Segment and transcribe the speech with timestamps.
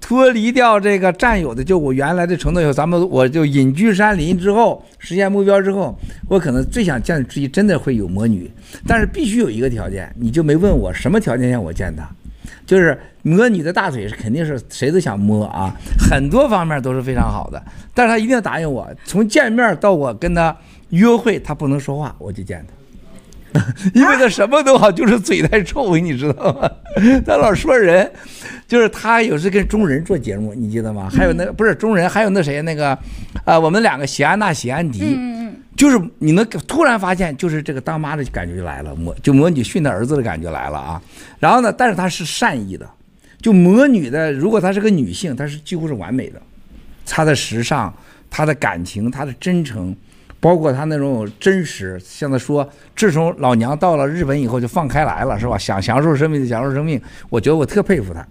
[0.00, 5.96] 脱离掉这个占有的，就我原来的承诺以后，咱们我就隐居山林之后，实现目标之后，
[6.28, 8.50] 我可能最想见的之一，真的会有魔女，
[8.88, 12.10] 但是必须有一个条件，你就没问我什么条件下我见她，
[12.66, 17.62] 就是魔女的大腿是肯定是谁都想摸啊，很多方面都是非常好的，
[17.94, 20.56] 但是她一定要答应我，从见面到我跟她
[20.90, 22.74] 约会，她不能说话，我就见她。
[23.94, 26.70] 因为他什么都好，就是嘴太臭，你知道吗？
[27.26, 28.10] 他老说人，
[28.66, 31.08] 就是他有时跟中人做节目，你记得吗？
[31.10, 33.00] 还有那个不是中人，还有那谁那个，啊、
[33.44, 35.18] 呃，我们两个喜安娜、喜安迪，
[35.76, 41.02] 就是你能突然发现，就是这个当妈的感觉就来了，魔就魔女训他儿子的感觉来了啊。
[41.38, 42.88] 然后呢，但是他是善意的，
[43.40, 46.40] 就魔女的，如果她是个女性，她是几乎是完美的，
[47.04, 47.92] 她的时尚，
[48.30, 49.94] 她的感情，她的真诚。
[50.42, 55.56] 包括他那种真实，像他说，自从老娘到了日本以后就放开来了，是吧？
[55.56, 58.26] 想享受生命就享受生命，我觉得我特佩服他。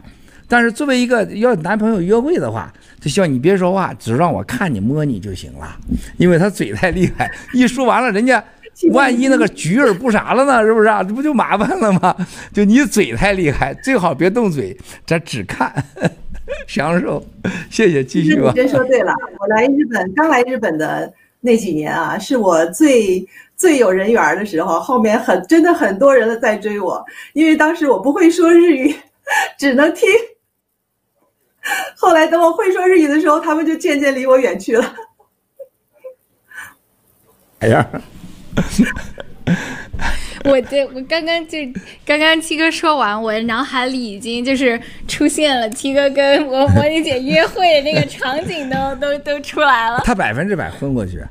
[0.46, 5.74] 但是作为一个要男朋友约会的话，就希望你别说话，只让我看你摸你就行了，
[6.18, 8.44] 因为他嘴太厉害，一说完了，人家
[8.92, 10.62] 万一那个举而不啥了呢？
[10.64, 11.02] 是不是啊？
[11.02, 12.14] 这不就麻烦了吗？
[12.52, 15.74] 就你嘴太厉害，最好别动嘴，咱只看
[16.68, 17.26] 享受。
[17.70, 18.50] 谢谢，继续吧。
[18.50, 21.14] 你真说对了，我来日本刚来日本的。
[21.42, 27.04] 那几年啊，是我最最有人缘的时候，后面很真的很多人在追我，
[27.34, 28.96] 因为当时我不会说日语，
[29.58, 30.08] 只能听。
[31.98, 34.96] 后来等我会说日语的时候，他们就渐渐离我远去了。
[37.60, 37.88] 哎呀。
[40.50, 41.58] 我这我刚刚就
[42.06, 50.02] 刚刚七哥说完，我脑海里已经就是出现了七哥跟我魔女姐约会的那个场景都都都出来了。
[50.04, 51.22] 他百分之百昏过去，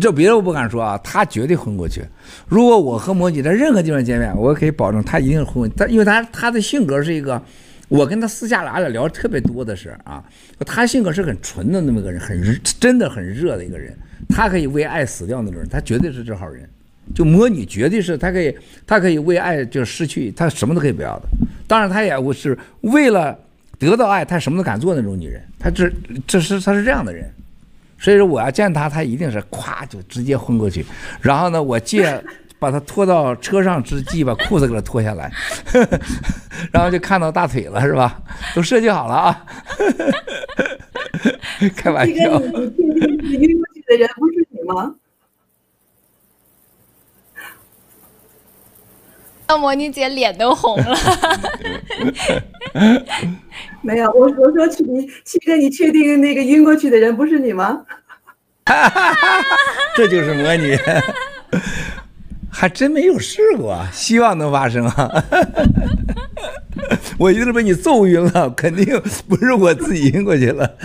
[0.00, 2.02] 这别的我不敢说啊，他绝对昏过去。
[2.46, 5.70] 如果我和魔女在任何地方见面，我可以保证他一定是昏。
[5.76, 7.42] 他因为他他的性格是一个，
[7.88, 10.22] 我跟他私下里聊特别多的事啊，
[10.64, 13.96] 他性格是很纯的那么个人，很，真的很热的一个人。
[14.28, 16.68] 他可以为爱死掉那种人，他绝对是这号人。
[17.14, 18.56] 就魔女绝对是她可以，
[18.86, 21.28] 她可以为爱就失去，她什么都可以不要的。
[21.66, 23.36] 当然，她也是为了
[23.78, 25.42] 得到爱，她什么都敢做那种女人。
[25.58, 25.90] 她这
[26.26, 27.28] 这是她是这样的人，
[27.98, 30.84] 所以说我要见她，她一定是咵就直接昏过去。
[31.20, 32.22] 然后呢，我借
[32.58, 35.30] 把她拖到车上之际，把裤子给她脱下来，
[36.72, 38.22] 然后就看到大腿了，是吧？
[38.54, 39.44] 都设计好了啊，
[41.76, 42.40] 开玩笑。
[42.40, 44.94] 晕过去的人不是你吗？
[49.46, 50.96] 让魔女姐脸都红了。
[53.82, 54.82] 没有，我我说七
[55.24, 57.84] 七哥，你确定那个晕过去的人不是你吗？
[59.94, 60.76] 这就是魔女，
[62.50, 65.22] 还真没有试过，希望能发生啊！
[67.18, 70.76] 我一定是被你揍晕了，肯定不是我自己晕过去了。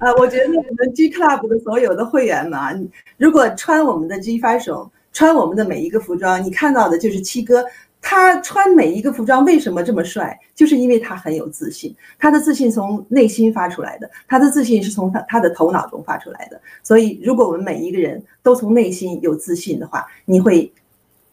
[0.00, 2.70] 呃，我觉得我们 G Club 的所有的会员嘛，
[3.16, 4.90] 如果穿我们的 G Fashion。
[5.12, 7.64] 穿我们的每一个服装，你看到的就是七哥。
[8.00, 10.38] 他穿每一个服装为什么这么帅？
[10.54, 16.60] 就是因为他很有自信，他的自信从内心发出来的，他的自信是从他他的头脑中发出来的。
[16.84, 20.72] 所以，如果我们每一个人都从内心有自信的话，你会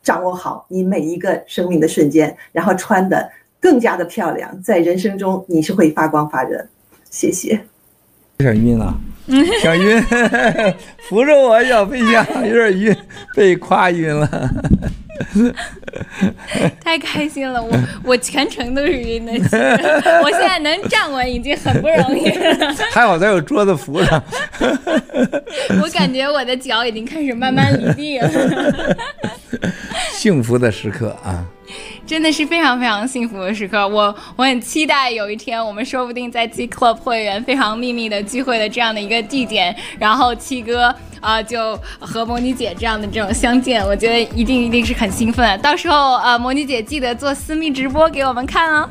[0.02, 6.68] 掌握好你每一个生命的瞬间，然后穿得更加的漂亮，在人生中你是会发光发热。
[7.12, 7.54] 谢谢。
[8.40, 9.00] 有点晕了。
[9.62, 10.02] 小晕，
[11.10, 12.96] 扶着我，小飞侠，有点晕，
[13.36, 14.30] 被夸晕了。
[16.84, 17.72] 太开心了，我
[18.04, 19.34] 我全程都是晕的，
[20.24, 22.76] 我现在能站稳已经很不容易了。
[22.92, 24.24] 还好咱有桌子扶着。
[25.82, 28.30] 我感觉我的脚已经开始慢慢离地了。
[30.14, 31.46] 幸福的时刻啊！
[32.06, 45.60] 真的是非常非常幸福的时刻，我我很期待有一天我们说不定在 G Club 会员非常秘密的聚会的这样的一个地点，然后七哥啊、呃、就和魔女姐这样的这种相见，我觉得一定一定是很兴奋。
[45.62, 48.90] 到时候啊、呃，魔女姐记得做私密直播给我们看哦。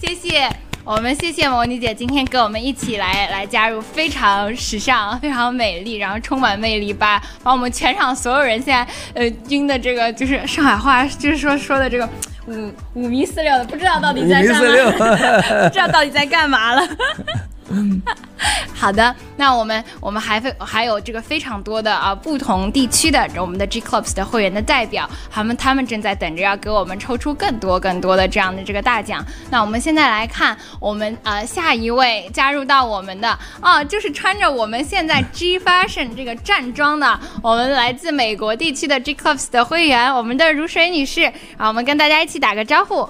[0.00, 0.48] 谢谢。
[0.82, 8.84] 我们谢谢魔女姐今天跟我们一起来来加入非常时尚、非常美丽，然后充满魅力，把把我们全场所有人现在
[9.14, 12.08] 呃晕的这个就是上海话就是说说的这个
[12.46, 14.58] 五五迷四六的，不知道到底在干嘛，
[15.68, 16.88] 不知道到底在干嘛了。
[18.74, 29.24] 好的，那我们我们还会还有这个非常多的啊不同地区的我们的 G Clubs 的会员的代表，他们他们正在等着要给我们抽出更多更多的这样的这个大奖。
[29.50, 41.24] 那我们现在来看我们呃下一位加入到我们的啊，就是穿着我们现在 G Fashion 这个战装的，我们来自美国地区的 G Clubs 的会员，我们的如水女士
[41.56, 43.08] 啊，我们跟大家一起打个招呼。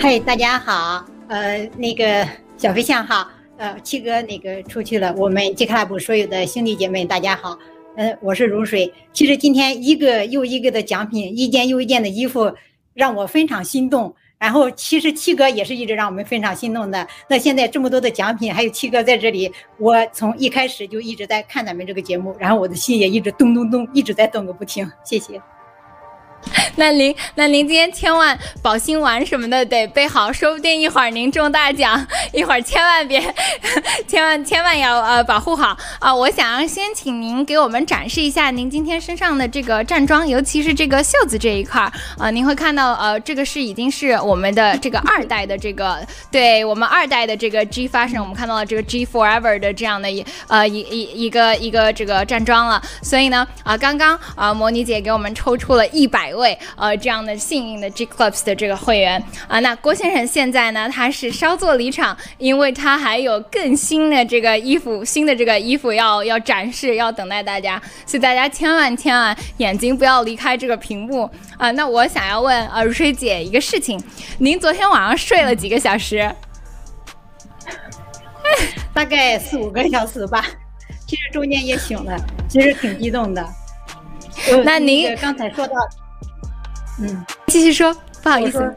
[0.00, 2.26] 嘿，大家好，呃，那个。
[2.58, 5.14] 小飞象哈，呃，七哥那个出去了。
[5.16, 7.56] 我们 G Club 所有的兄弟姐妹，大家好，
[7.94, 8.92] 呃，我是如水。
[9.12, 12.52] 其实今天一个又一个的奖品，一件又一件的衣服，
[12.94, 14.12] 让我非常心动。
[14.38, 17.06] 然后其实七哥也是一直让我们非常心动的。
[17.30, 19.48] 那现在这么多的奖品，还有七哥在这里，
[19.78, 24.90] 我从一开始就一直在看咱们这个节目，然后我的心也一直咚咚咚，一直在动个不停。
[25.04, 25.40] 谢谢。
[26.76, 33.22] 那您，那您今天千万保心丸什么的得备好，说不定一会儿您中大奖， 一会儿千万别，
[34.06, 36.14] 千万千万要呃保护好啊！
[36.14, 45.98] 我想要先请您给我们展示一下您今天身上的这个战装，尤其是这个袖子这一块儿啊，您会看到呃，这个是已经是我们的这个二代的这个，
[46.30, 56.56] 对我们二代的这个 G Fashion，我们看到了这个 G Forever 的这样的一呃一一一个一个这个战装了，所以呢啊，刚刚啊魔妮姐给我们抽出了一百位。
[56.76, 71.70] 呃，这样的幸运的 G Clubs 的这个会员啊，那郭先生现在呢，他是稍作离场，因为他还有更新的这个衣服，新的这个衣服要要展示，要等待大家，所以大家千万千万眼睛不要离开这个屏幕啊。
[71.72, 74.00] 那我想要问呃如水姐一个事情，
[74.38, 76.30] 您昨天晚上睡了几个小时？
[78.94, 80.44] 大概四五个小时吧，
[81.06, 82.16] 其实中间也醒了，
[82.48, 83.46] 其实挺激动的。
[84.64, 85.74] 那您刚才说到。
[87.00, 88.74] 嗯，继续说，不好意思。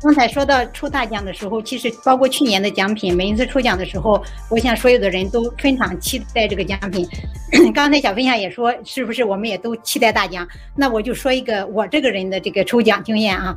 [0.00, 7.04] 刚才说到抽大奖的时候，其实包括去年的奖品，每一次抽奖的时候，我想所有的人都非常期待这个奖品。
[7.74, 10.46] 刚才小飞象也说，是不是我们也都期待大奖？
[10.76, 13.56] 那我就说一个我这个人的这个抽奖经验啊。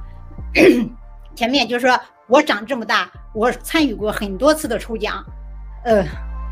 [1.36, 1.98] 前面就是说
[2.28, 5.24] 我长这么大，我参与过很多次的抽奖，
[5.86, 6.04] 呃，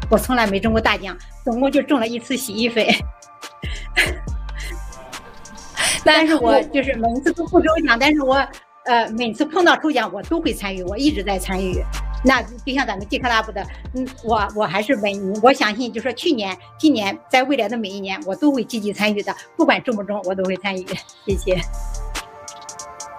[0.10, 2.86] 我从来没中过大奖，总共就中了一次洗衣粉。
[6.04, 8.36] 但是我就是每次都不抽奖，但是我
[8.86, 11.84] 呃每次碰到抽奖我都会参与，我一直在参与。
[12.24, 20.86] 那就像咱们 G Club 的，嗯，我我还是每我相信，就说去年、今年，在未来的每一年，我都会积极参与的，不管中不中，我都会参与。
[21.26, 21.58] 谢谢。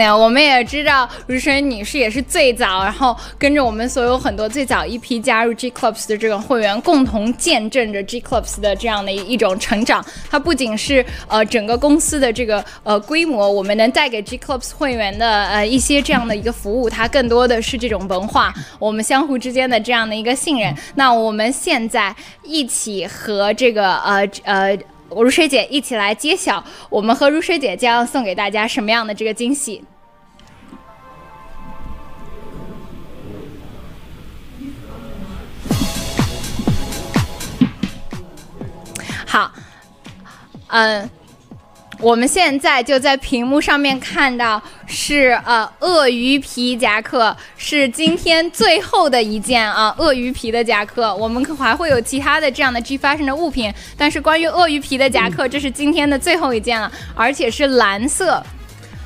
[0.09, 10.05] 我们也知道，如水女士也是最早，然后跟着我们所有很多最早一批加入 G Clubs 的这个会员，共同见证着 G Clubs 的这样的一种成长。
[10.31, 20.75] 它不仅是呃整个公司的这个呃规模，我们能带给 G Clubs 会员的呃一些这样的一个服务，它更多的是这种文化，我们相互之间的这样的一个信任。
[20.95, 24.79] 那我们现在一起和这个呃呃
[25.17, 29.85] 如水姐一起来揭晓，我们和如水姐将要送给大家什么样的这个惊喜。
[39.27, 39.53] 好，
[40.67, 41.09] 嗯，
[42.01, 51.15] 我们现在就在屏幕上面看到是呃鳄鱼皮夹克，是今天最后的一件啊鳄鱼皮的夹克。
[51.15, 58.43] 我们还会有其他的这样的 G Fashion 的物品，但是关于鳄鱼皮的夹克，这是今天的最后一件了，而且是蓝色。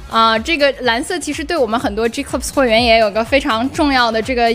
[0.08, 4.55] 啊，这个蓝色其实对我们很多 G Clubs 会员也有个非常重要的这个。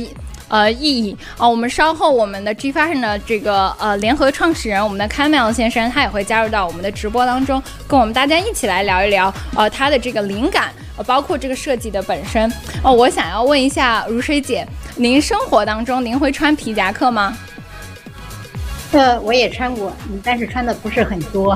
[0.50, 12.52] 呃，意义啊，我们稍后我们的 G Fashion 的这个呃联合创始人，我们的 Camel 先生，他也会加入到我们的直播当中，跟我们大家一起来聊一聊，呃，他的这个灵感，呃，包括这个设计的本身。
[12.84, 17.38] 哦、我想要问一下如水姐，您生活当中您会穿皮夹克吗？
[18.92, 21.56] 呃，我也穿过，但是穿的不是很多。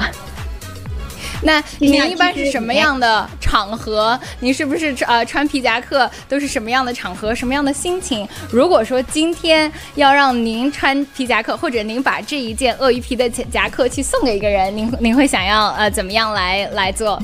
[1.44, 4.20] 那您一般是什么样的场合？
[4.40, 7.34] 您是不是呃穿皮夹克都是什么样的场合？
[7.36, 8.28] 什么样的心情？
[8.52, 17.22] 如果说今天要让您穿皮夹克，或者您把这一件鳄鱼皮的夹克去送给一个人，您您会想要呃怎么样来来做？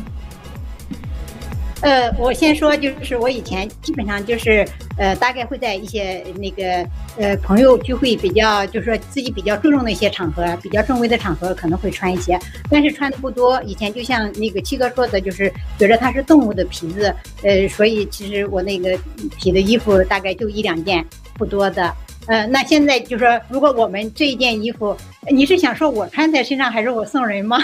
[1.82, 4.68] 呃，我先说，就是我以前基本上就是，
[4.98, 6.86] 呃，大概会在一些那个
[7.18, 12.38] 呃朋友聚会比较，就是说自己比较注重的一些场合，比较正规的场合可能会穿一些，
[12.70, 13.62] 但是穿的不多。
[13.64, 19.00] 以前就像那个七哥说的，就是觉得它是动物的皮子，呃，所以其实我那个
[19.38, 21.06] 皮的衣服大概就一两件，
[21.36, 21.94] 不多的。
[22.28, 24.96] 呃，那现在就说，如果我们这一件衣服，
[25.32, 27.58] 你是想说我穿在身上，还是我送人吗？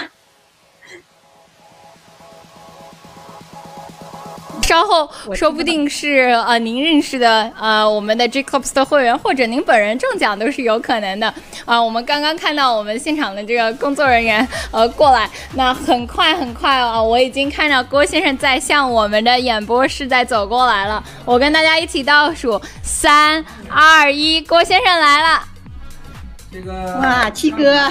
[4.68, 11.28] 稍后说不定是呃您认识的呃我们的 Jacobs 的会员，或者您本人中奖都是有可能的
[11.64, 11.84] 啊、呃。
[11.84, 21.02] 我们刚刚看到我们现场的这个工作人员呃过来，那很快很快啊、呃，我已经看到郭先生在向我们的演播室在走过来了。
[21.24, 25.44] 我跟大家一起倒数三二一，郭先生来了。
[26.52, 27.88] 这个哇，七哥，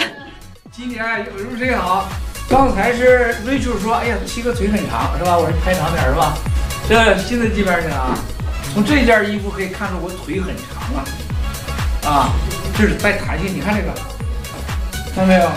[0.74, 2.05] 今年如谁好？
[2.50, 5.38] 刚才是 Rachel 说，哎呀，七哥腿很长，是吧？
[5.38, 6.38] 我说拍长点是吧？
[6.87, 8.15] 这新的这边去啊，
[8.73, 11.03] 从这件衣服可以看出我腿很长啊，
[12.05, 12.29] 啊，
[12.77, 13.91] 这是带弹性，你看这个，
[15.15, 15.49] 看到没有？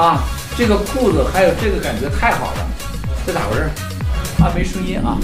[0.00, 0.24] 啊，
[0.58, 2.66] 这个裤子还有这个感觉太好了，
[3.26, 3.70] 这咋回事？
[4.42, 5.16] 啊，没声音啊。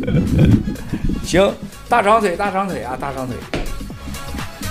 [1.24, 1.54] 行，
[1.88, 3.36] 大长腿，大长腿啊，大长腿。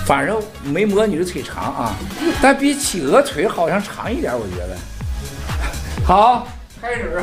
[0.06, 1.94] 反正没魔女的腿长啊，
[2.40, 4.76] 但比企鹅腿好像长一点，我觉得。
[6.06, 6.46] 好，
[6.80, 7.22] 开始。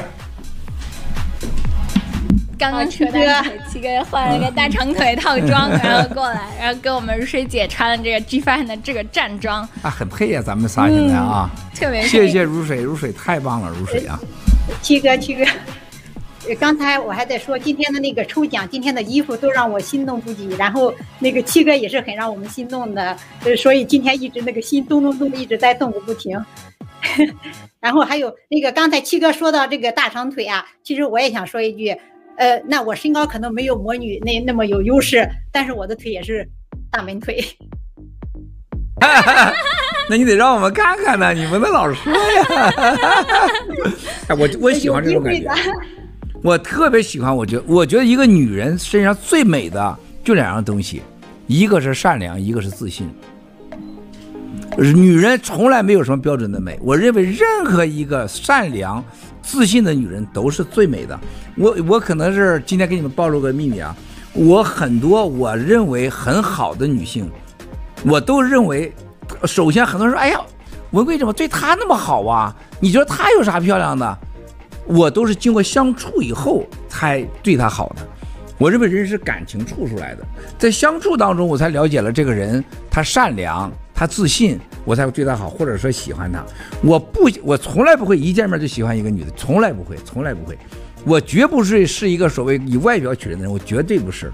[2.57, 9.61] 刚刚扯大腿， 七哥换了个大长腿套装， 然后过来，然后给我们如水姐穿了这个 G Fashion 的这个战装。
[9.81, 14.19] 啊，很配呀，咱们仨现在啊，嗯、特别谢谢如水，如水太棒了，如水啊。
[14.81, 15.45] 七哥，七哥。
[16.61, 20.47] 刚才我还在说今天的那个抽奖，今天的衣服都让我心动不已。
[20.57, 23.17] 然后那个七哥也是很让我们心动的，
[23.57, 26.41] 所以今天一直那个心咚咚咚一直在动个不停。
[27.81, 31.95] 然后还有那个刚才七哥说到这个大长腿啊，其实我也想说一句，
[32.37, 36.47] 呃，那我身高可能没有魔女那那么有优势，但是我的腿也是
[36.91, 37.43] 大门腿。
[40.09, 42.73] 那你得让我们看看呢，你们的老说呀？
[44.27, 45.49] 哎，我我喜欢这种感觉。
[46.43, 51.01] 我特别喜欢，我觉，我觉得一个女人身上最美的就两样东西，
[51.47, 53.09] 一个是善良，一个是自信。
[54.77, 59.03] 女人从来没有什么标准的美，我认为任何一个善良、
[59.47, 61.17] 自信的女人都是最美的。
[61.55, 63.95] 我我可能是今天给你们暴露个秘密啊，
[64.33, 67.31] 我很多我认为很好的女性，
[68.03, 68.93] 我都认为，
[69.45, 70.41] 首先很多人说，哎呀，
[70.91, 72.53] 文贵怎么对她那么好啊？
[72.81, 74.17] 你觉得她有啥漂亮的？
[74.85, 78.05] 我都是经过相处以后才对她好的，
[78.57, 80.25] 我认为人是感情处出来的，
[80.59, 86.45] 在相处当中我才了解了这个人，他善良，他自信，我才会对他好，或者说喜欢他。
[86.83, 90.55] 我不，我从来不会一见面就喜欢一个女的，从来不会，从来不会，
[91.03, 94.31] 我绝不是是一个所谓以外表取人的人，我绝对不是。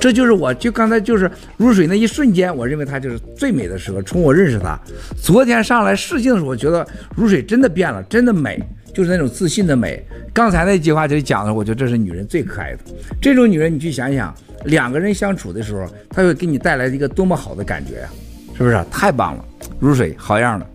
[0.00, 4.00] 这就是我就刚才就是如水那一瞬间，我认为她就是最美的时候。
[4.02, 4.78] 从我认识她，
[5.20, 8.62] 昨天上来试镜的时候，我觉得如水真的变了，真的美。
[8.94, 10.02] 就是那种自信的美。
[10.32, 12.78] 刚才那句话就讲的，我觉得这是女人最可爱的。
[13.20, 18.08] 这种女人，你去想想，两个人相处的时候，她会给你带来一个多么好的感觉呀，
[18.56, 18.84] 是不是？
[18.90, 19.44] 太棒了，
[19.78, 20.66] 如水，好样的。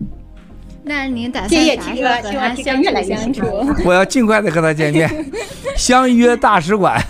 [0.84, 3.44] 那您打算啥时候和她相处相处？
[3.86, 5.08] 我要尽快的和他见面，
[5.76, 7.00] 相约大使馆。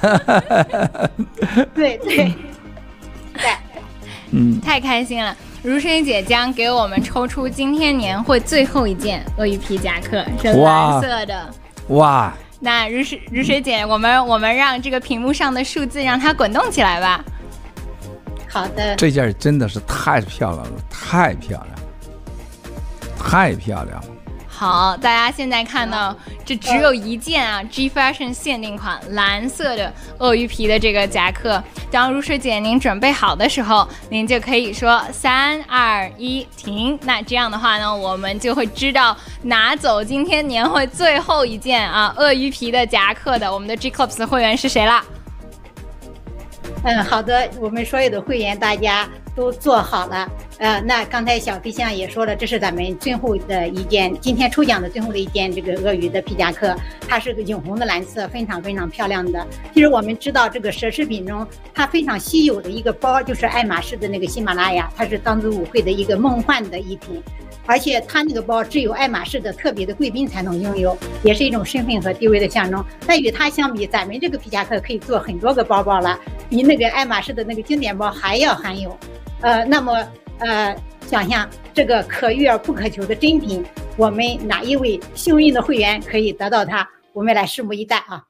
[1.75, 2.17] 对对
[3.35, 3.53] 对，
[4.33, 5.35] 嗯，太开心了。
[5.63, 11.51] 如水姐将给我们抽出今天年会最后一件鳄鱼皮夹克，深蓝色的。
[11.89, 12.33] 哇！
[12.61, 17.25] 那如水如水姐，我们我们让这个屏幕上的数字让它滚动起来吧。
[18.53, 18.95] 好的。
[18.97, 21.69] 这件真的是太漂亮了，太漂亮，
[23.19, 24.05] 太漂亮了。
[24.47, 31.61] 好，大家现在看到这只有一件啊，G Fashion 限定款蓝色的鳄鱼皮的这个夹克。
[31.91, 36.97] 当如水姐您准备好的时候，您就可以说三二一停。
[37.03, 45.03] 那这样的话呢，我们就会知道拿走今天年会最后一件啊鳄鱼皮的夹克的我们的 G Clubs 会员是谁了？
[46.85, 50.29] 嗯，好的，我们所有的会员大家都做好了。
[50.59, 56.77] 呃，那刚才小飞象也说了，这是咱们最后的一件，今天抽奖的最后的一件这个鳄鱼的皮夹克，
[57.09, 59.47] 它是个荧红的蓝色，非常非常漂亮的。
[59.73, 67.23] 其实我们知道，这个奢侈品中它非常稀有的一个包，就是爱马仕的那个喜马拉雅，它是当之无愧的一个梦幻的一品，
[67.67, 72.85] 而且它那个包只有爱马仕的特别的贵宾才能拥有，也是一种身份和地位的象征。
[73.07, 78.99] 但与它相比，咱们这个皮夹克可以做很多个包包了，比那个爱马仕的那个经典包还要罕有。
[79.41, 80.07] 呃，那么。
[80.39, 80.77] 呃，
[81.07, 83.65] 想象这个可遇而不可求的珍品，
[83.97, 86.89] 我们哪一位幸运的会员可以得到它？
[87.13, 88.25] 我们来拭目以待啊！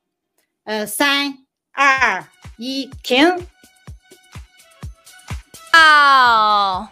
[0.65, 1.39] 呃，三
[1.73, 2.23] 二
[2.59, 3.27] 一，停！
[5.73, 6.87] 好，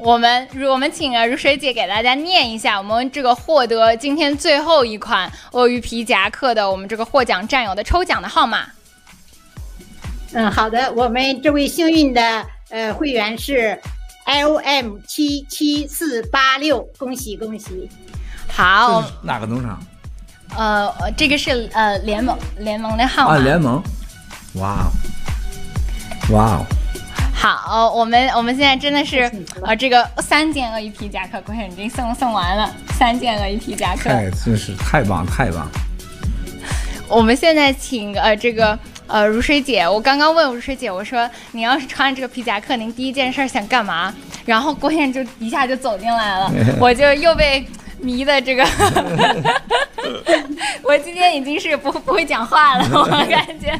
[0.00, 8.66] 我们我们请啊如水姐给大家念一下，我们这个获得今天最后一款鳄鱼皮夹克的我们这个获奖战友的抽奖的号码。
[10.32, 13.80] 嗯，好的，我们这位幸运的呃会员是。
[14.30, 17.88] L M 七七四八六，恭喜恭喜！
[18.46, 19.82] 好，哪个农场？
[20.54, 23.82] 呃，这个是呃联盟联盟的号码啊，联盟，
[24.56, 24.92] 哇哦，
[26.34, 26.66] 哇哦，
[27.40, 29.30] 好，我们我们现在真的是
[29.62, 32.68] 呃这个三件鳄鱼皮夹克，郭先生已经送送完了
[32.98, 35.68] 三件鳄鱼皮夹克，太真是太棒太棒。
[37.08, 38.76] 我们现在请呃这个
[39.06, 44.12] 呃如水姐，我刚刚问如水姐，我说你要是穿这个皮夹克，您第一件事想干嘛？
[44.44, 47.64] 然后郭先生就一下就走进来了，我就又被。
[48.00, 48.64] 迷的这个，
[50.84, 53.76] 我今天已经是不不会讲话了，我感觉，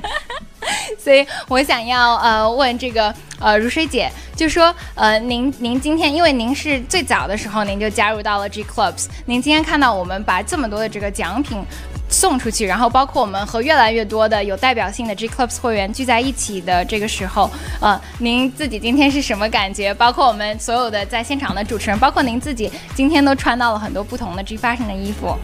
[0.98, 11.62] 所以我想要呃问这个呃如水姐，就说呃您您今天因为您是最早的时候您就加入到了 G Clubs，您今天看到我们把这么多的这个奖品。
[12.10, 17.50] 送出去，然后包括我们和越来越多的有代表性的 G Clubs 会员聚在一起的这个时候，
[17.82, 19.92] 呃，您自己今天是什么感觉？
[19.92, 25.36] 包括我们所有的在现场的主持人，包括您自己，今天都穿到了很多不同的 G Fashion 的衣服。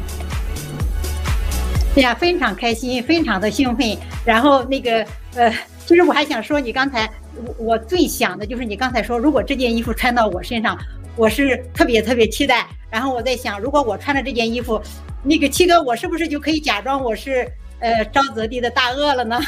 [1.95, 3.97] 对呀，非常开心，非常的兴奋。
[4.25, 5.51] 然后那个呃，
[5.87, 10.77] 其实我还想说，你刚才我我最想的就是你刚才说，如果这件衣服穿到我身上，
[11.17, 12.67] 我是特别特别期待。
[12.91, 14.81] 然后我在想，如果我穿着这件衣服。
[15.27, 19.41] 那个七哥，我是不是就可以假装我是呃沼泽地的大鳄了呢？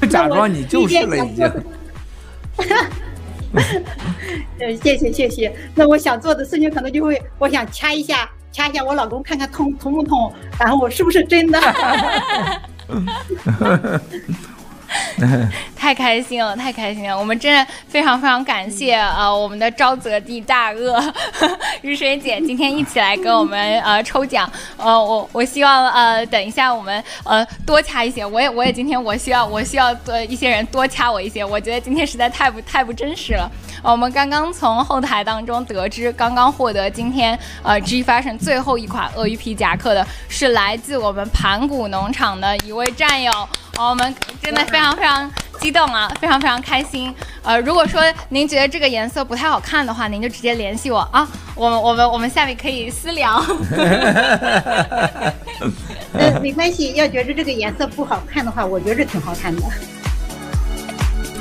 [0.10, 1.50] 假装你就是了已经。
[4.60, 5.50] 呃，谢谢谢谢。
[5.74, 11.58] 那我想做的事情可能就会，我想掐一下掐一下我老公，看看痛痛不痛，然后我是不是真的？
[15.76, 17.18] 太开心了，太开心了！
[17.18, 21.02] 我们真的非常非常感谢呃我们的沼泽地大鳄
[21.82, 24.50] 雨水姐今天一起来跟我们 呃抽奖。
[24.76, 28.24] 呃，我我希望呃等一下我们呃多掐一些。
[28.24, 31.44] 我也我也今天我需要我需要呃一些人多掐我一些。
[31.44, 33.50] 我觉得今天实在太不太不真实了。
[33.82, 43.32] 呃、我们刚刚从后台当中得知，刚刚获得今天呃 G Fashion 最后一款鳄鱼皮夹克的是来自我们盘古农场的一位战友。
[43.78, 47.14] 我们真的非常非常激动啊，非常非常开心。
[47.42, 53.42] 呃，如果说您觉得这个颜色不太好看的话，您就直接联系我啊，我们我们我们下面可以私聊。
[56.14, 59.62] 嗯，没关系，要觉得这个颜色不好看的话，我觉着挺好看的。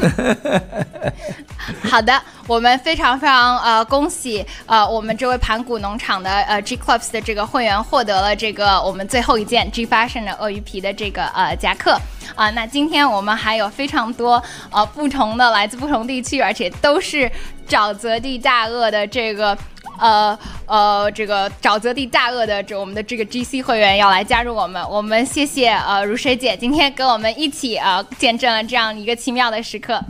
[1.89, 11.99] 好的，我们非常非常呃恭喜呃我们这位盘古农场的呃 G Clubs 的这个会员获得了这个我们最后一件 G Fashion 的鳄鱼皮的这个呃夹克
[12.34, 17.30] 啊、那今天我们还有非常多呃不同的来自不同地区，而且都是
[17.67, 19.58] 沼泽地大鳄的这个。
[20.02, 30.04] 呃呃，这个沼泽地大鳄的这我们的这个 GC 会员要来加入我们，我们谢谢呃如水姐今天跟我们一起啊、呃、见证了这样一个奇妙的时刻。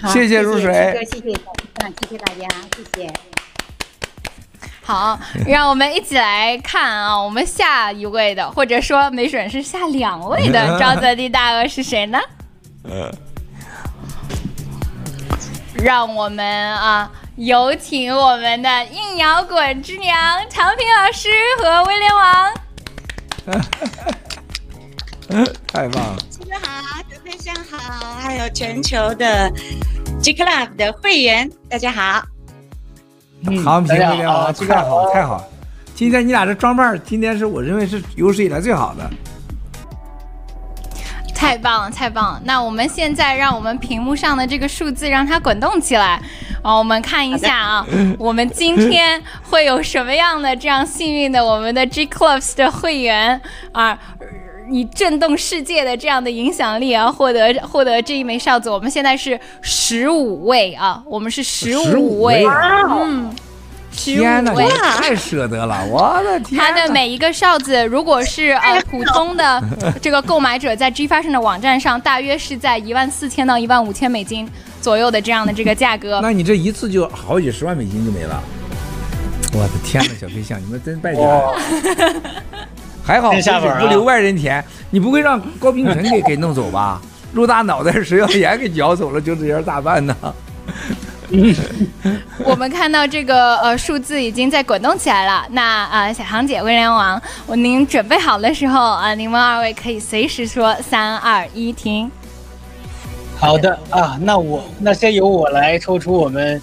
[0.00, 1.38] 好，谢谢如水，谢谢谢谢
[1.74, 3.12] 大家，谢谢大家，谢谢。
[4.82, 12.18] 好，让我们一起来看啊，我们下一位的，或者说没准是下两位的 沼泽地大鳄是谁呢？
[15.74, 16.46] 让我们
[16.78, 17.10] 啊。
[17.40, 20.14] 有请我们的硬摇滚之娘
[20.50, 22.52] 常平老师和威廉王。
[25.66, 26.18] 太棒了！
[26.50, 29.50] 大家好，各位上好，还有全球的
[30.20, 32.22] G Club 的会员，大家好。
[33.64, 35.42] 常平、威廉王，太好，太好！
[35.94, 39.10] 今天你俩这装扮，今天是我认为是有史以来最好的。
[41.40, 42.40] 太棒了，太棒了！
[42.44, 46.20] 那我们现在让我们屏幕上的这个数字让它滚动起来，
[46.62, 47.86] 啊，我们看一下啊，
[48.18, 53.40] 我们今天会有什么样的这样幸运的我们的 G Clubs 的会员
[53.72, 53.98] 啊，
[54.70, 58.68] 以震动世界的这样的影响力啊，获得获得这一枚哨子。
[58.68, 63.34] 我们现在是十五位啊，我们是十五位，嗯。
[64.00, 64.54] 天哪，
[64.96, 65.84] 太舍得了！
[65.86, 69.62] 我的天，他的每一个哨子，如果是呃普通的
[70.00, 74.48] 这个购买者，在 G Fashion 的网站上，大约是在一万四千到一万五千美金
[74.80, 76.20] 左右的这样的这个价格。
[76.22, 78.42] 那你这一次就好几十万美金就没了！
[79.52, 81.42] 我的天哪，小飞象，你们真败家呀！
[83.04, 87.00] 还好不留外人田，你不会让高冰晨给给弄走吧？
[87.32, 90.16] 陆大脑袋石耀岩给搅走了，就这样咋办呢？
[92.44, 95.46] 我们看到这个呃数字已经在滚动起来了。
[95.50, 102.10] 那呃小航姐、威廉王，我您准备好的时候啊、呃，你们二位可以随时说三二一停。
[103.38, 106.60] 好的啊，那我那先由我来抽出我们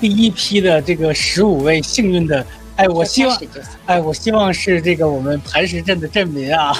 [0.00, 2.44] 第一批的这个十五位幸运的。
[2.76, 3.38] 哎，我希望，
[3.86, 6.72] 哎，我希望是这个我们磐石镇的镇民啊。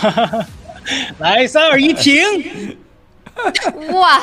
[1.18, 2.22] 来，三二一停。
[3.98, 4.20] 哇，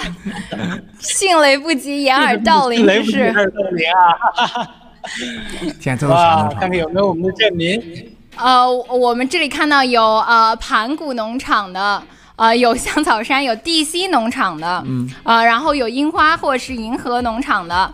[0.99, 3.33] 迅雷不及掩耳盗铃 之势！
[5.79, 6.47] 天，这都啥？
[6.59, 8.11] 看看有没有我们的证民。
[8.37, 12.01] 呃，我们这里看到有呃盘古农场的，
[12.35, 17.93] 呃有香草山有地溪农场的，嗯，呃然后有樱花或者是银河农场的，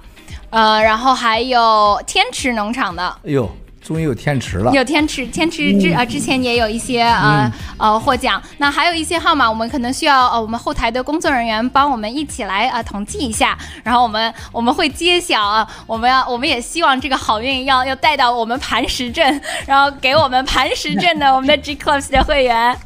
[0.50, 3.04] 呃然后还有天池农场的。
[3.26, 3.50] 哎呦。
[3.92, 22.78] 终于有天池了，有天池，天池之啊之前也有一些呃、嗯、呃获奖，那还有一些号码，我们可能需要呃我们后台的工作人员帮我们一起来呃统计一下，然后我们我们会揭晓啊，我们要 我们也希望这个好运要要带到我们磐石镇，然后给我们磐石镇的我们的 G Clubs 的会员。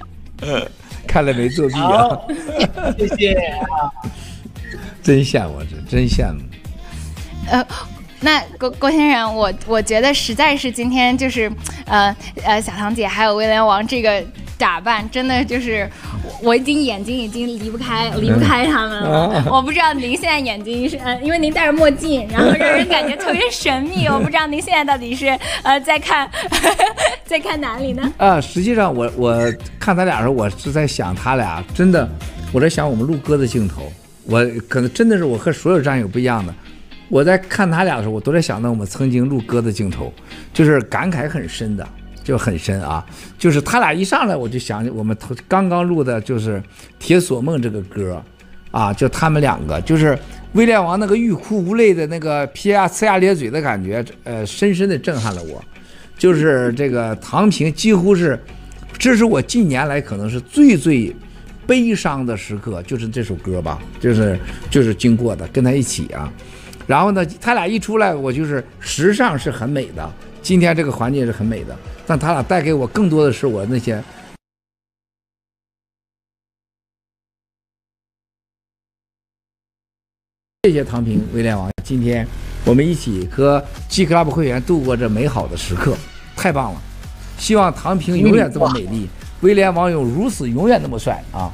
[1.06, 2.18] 看来没作弊啊，
[2.98, 3.94] 谢谢啊，
[5.04, 6.40] 真羡慕，真真羡慕，
[7.52, 7.64] 呃。
[8.26, 11.50] 那郭郭先生，我我觉得实在是今天就是，
[11.86, 14.22] 呃呃，小唐姐还有威廉王这个
[14.58, 15.88] 打扮，真的就是
[16.42, 19.32] 我，已经眼睛已经离不开离不开他们了。
[19.36, 24.08] 嗯、我不知道您现在眼睛是，呃，因为您戴着墨镜，然后让人感觉特别神秘。
[24.08, 25.28] 我不知道您现在到底是
[25.62, 26.28] 呃在看
[27.26, 28.12] 在看哪里呢？
[28.18, 32.10] 啊，实际上我我看他俩的时候，我是在想他俩真的，
[32.52, 33.84] 我在想我们录歌的镜头，
[34.26, 36.52] 我可能真的是我和所有战友不一样的。
[37.10, 40.12] 我在看他俩的时候，我都在想到我们曾经录歌的镜头，
[40.54, 41.88] 就是感慨很深的，
[42.24, 43.06] 就很深啊。
[43.38, 45.16] 就是他俩一上来，我就想起我们
[45.48, 46.58] 刚刚录的，就是
[46.98, 48.22] 《铁索梦》这个歌，
[48.72, 50.18] 啊，就他们两个，就是
[50.54, 55.64] 威廉王那个欲哭无泪的那个撇牙呲牙咧嘴的感觉，呃，深深的震撼了我。
[56.18, 58.40] 就是这个唐平几乎是，
[58.98, 61.16] 这是我近年来可能是最最
[61.68, 64.40] 悲伤的时刻，就是这首歌吧，就是
[64.70, 66.32] 就是经过的，跟他一起啊。
[66.88, 74.04] 然后呢，他俩一出来，我就是时尚是很美的，今天这个环境是很美的，但他俩带给我更多的是我那些。
[80.64, 82.28] 谢谢唐平、威廉王，今天
[82.66, 85.96] 我们一起和 G Club 会员度过这美好的时刻，
[86.36, 86.82] 太棒了！
[87.38, 89.08] 希望唐平永远这么美丽，
[89.42, 91.52] 威廉王永如此永远那么帅啊！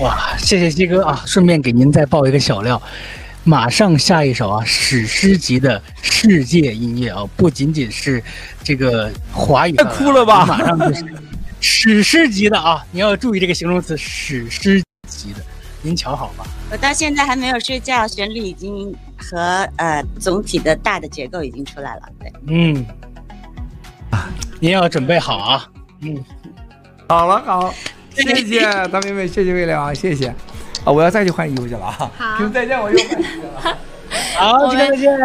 [0.00, 1.22] 哇，谢谢鸡哥啊！
[1.26, 2.80] 顺便给您再爆一个小料。
[3.44, 8.22] 马上下一首啊，史诗级的世界音乐啊，不仅仅是
[8.62, 10.46] 这个华语，太哭了吧？
[10.46, 11.04] 马上就是
[11.60, 12.82] 史诗级的啊！
[12.90, 15.40] 你要注意这个形容词，史诗级的，
[15.82, 16.46] 您瞧好吧？
[16.70, 22.02] 我到现在还没有睡觉，旋律已经和呃总体的大的结构已经出来了。
[22.18, 22.86] 对，嗯，
[24.10, 24.28] 啊，
[24.58, 25.68] 您要准备好啊。
[26.00, 26.24] 嗯，
[27.08, 27.74] 好了好，
[28.14, 30.34] 谢谢大妹妹，谢谢威廉王，谢谢。
[30.84, 30.92] 啊！
[30.92, 32.10] 我要再去换衣服去了啊！
[32.16, 33.78] 好， 再见，我又换衣服了。
[34.36, 35.18] 好，再见。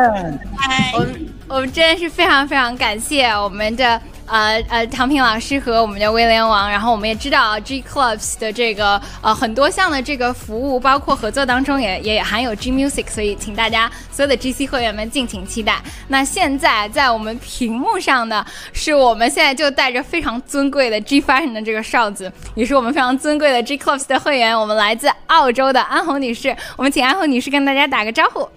[0.57, 4.01] 嗨，我们我们真的是非常非常感谢我们的。
[4.29, 15.81] 呃呃，唐平老师和我们的威廉王，然后我们也知道 G Clubs 的这个呃很多项的这个服务，包括合作当中也也含有 G Music，所以请大家所有的 GC 会员们敬请期待。
[16.09, 28.47] 那现在在我们屏幕上的是我们现在就带着非常尊贵的 G Fashion 的这个哨子，也是我们非常尊贵的 G Clubs 的会员，我们来自澳洲的安红女士，我们请安红女士跟大家打个招呼。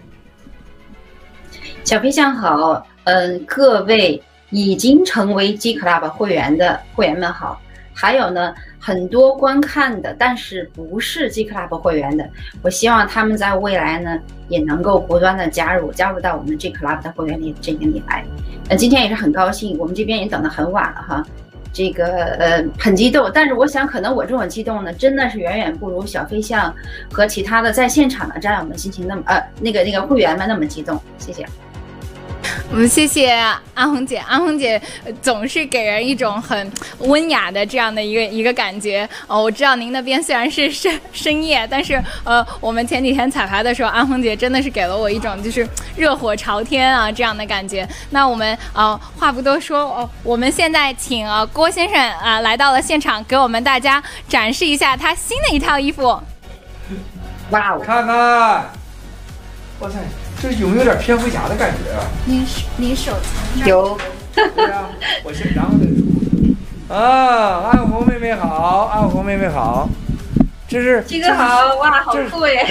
[1.82, 4.22] 小飞象好，嗯，各位。
[4.52, 7.60] 已经成为 G Club 会员的会员们好，
[7.94, 12.28] 还有呢，很多观看的，但是不是 G Club 会员的，
[12.62, 18.24] 我希望他们在未来呢，也能够不断的加入，加入到我们 G Club 的会员里阵营里来。
[18.68, 21.26] 呃，今天也是很高兴，我们这边也等得很晚了哈，
[21.72, 26.74] 这个呃很激动，但是我想可能我这种激动呢，真的是远远不如小飞象
[27.10, 31.46] 和其他的在现场的战友们心情那么呃那个那个会员们那么激动，谢谢。
[32.70, 33.30] 我们谢谢
[33.74, 34.80] 安红姐，安红姐
[35.20, 39.08] 总是给人一种很温雅的这样的一个一个感觉。
[39.26, 47.88] 哦，我知道您那边虽然是深深夜，但是呃，我们前几天彩排的时候，安红姐真的是给了我一种就是热火朝天啊这样的感觉。
[48.10, 56.20] 那我们呃话不多说，哦，我们现在请呃郭先生啊、呃、来到了现场，给我们大家展示一下他新的一套衣服。
[57.50, 58.16] 哇，我看看，
[59.80, 59.98] 哇塞！
[60.42, 62.02] 这有没有点蝙蝠侠的感觉啊？
[62.26, 63.12] 您手您手
[63.64, 63.96] 有。
[64.34, 64.90] 对啊，
[65.22, 66.96] 我先然后再说。
[66.96, 69.88] 啊，安红妹妹好，安红妹妹好。
[70.66, 71.04] 这是。
[71.06, 72.66] 这个好哇，好酷耶！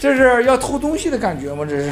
[0.00, 1.64] 这是要偷东西的感觉吗？
[1.64, 1.90] 这是。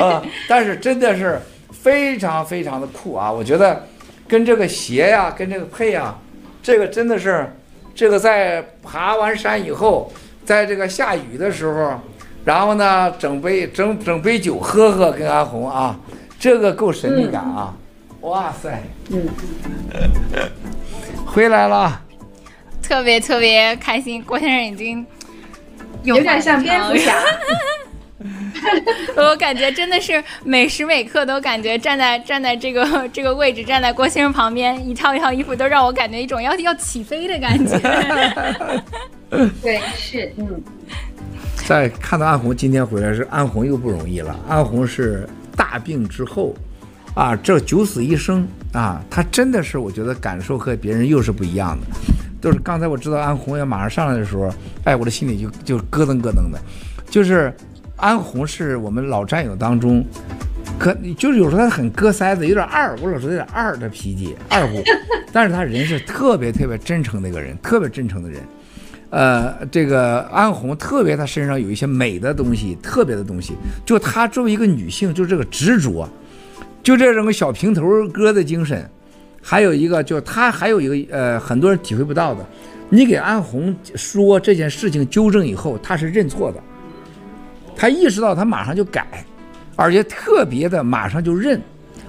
[0.00, 1.40] 啊，但是真的是
[1.72, 3.32] 非常非常的酷啊！
[3.32, 3.84] 我觉得
[4.28, 6.14] 跟这个鞋呀，跟这个配呀，
[6.62, 7.52] 这个真的是，
[7.96, 10.12] 这个在爬完山以后。
[10.44, 12.00] 在这个下雨的时候，
[12.44, 15.96] 然后呢，整杯整整杯酒喝喝，跟阿红啊，
[16.38, 17.72] 这个够神秘感啊！
[18.22, 19.28] 嗯、哇塞，嗯，
[21.24, 22.00] 回来了，
[22.82, 24.22] 特别特别开心。
[24.22, 25.06] 郭先生已经
[26.02, 27.14] 有点像蝙蝠侠，
[29.16, 37.78] 我感觉真的是每时每刻都感觉站在站在这个这个位置，站在郭先生旁边，一套一套衣服都让我感觉一种要要起飞的感觉。
[39.62, 40.62] 对，是，嗯。
[41.64, 46.54] 在看到安红今天回来是安红又不容易了，安红是大病之后，
[47.14, 51.86] 啊，这九死一生啊，他真的是我觉得感受和别人又是不一样的。
[52.42, 54.52] 就是刚才我知道安红要马上上来的时候，
[54.84, 56.58] 哎，我的心里就就咯噔咯噔的。
[57.08, 57.54] 就是
[57.96, 60.04] 安红是我们老战友当中，
[60.78, 64.82] 可就是有时候他很割塞子，有点二，我老说有点二的脾气，二虎。
[65.32, 68.40] 但是他人是特别特别真诚的一个人，特别真诚的人。
[69.12, 73.52] 呃，这个安红特别，她身上有一些美的东西，特别的东西。
[73.84, 76.08] 就她作为一个女性，就这个执着，
[76.82, 78.88] 就这种小平头哥的精神。
[79.42, 82.46] 还有一个，就她还有一个，呃，很多人体会不到的，
[82.88, 86.58] 你给安红说这件事情纠正以后，她是认错的，
[87.76, 89.24] 他意识到他马上就改，
[89.76, 91.60] 而且特别的马上就认，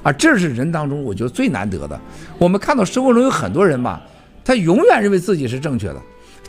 [0.04, 2.00] 啊，这是人当中我觉得最难得的。
[2.38, 4.02] 我们看到生活中有很多人吧，
[4.46, 6.02] 他永远认为自己是正确的，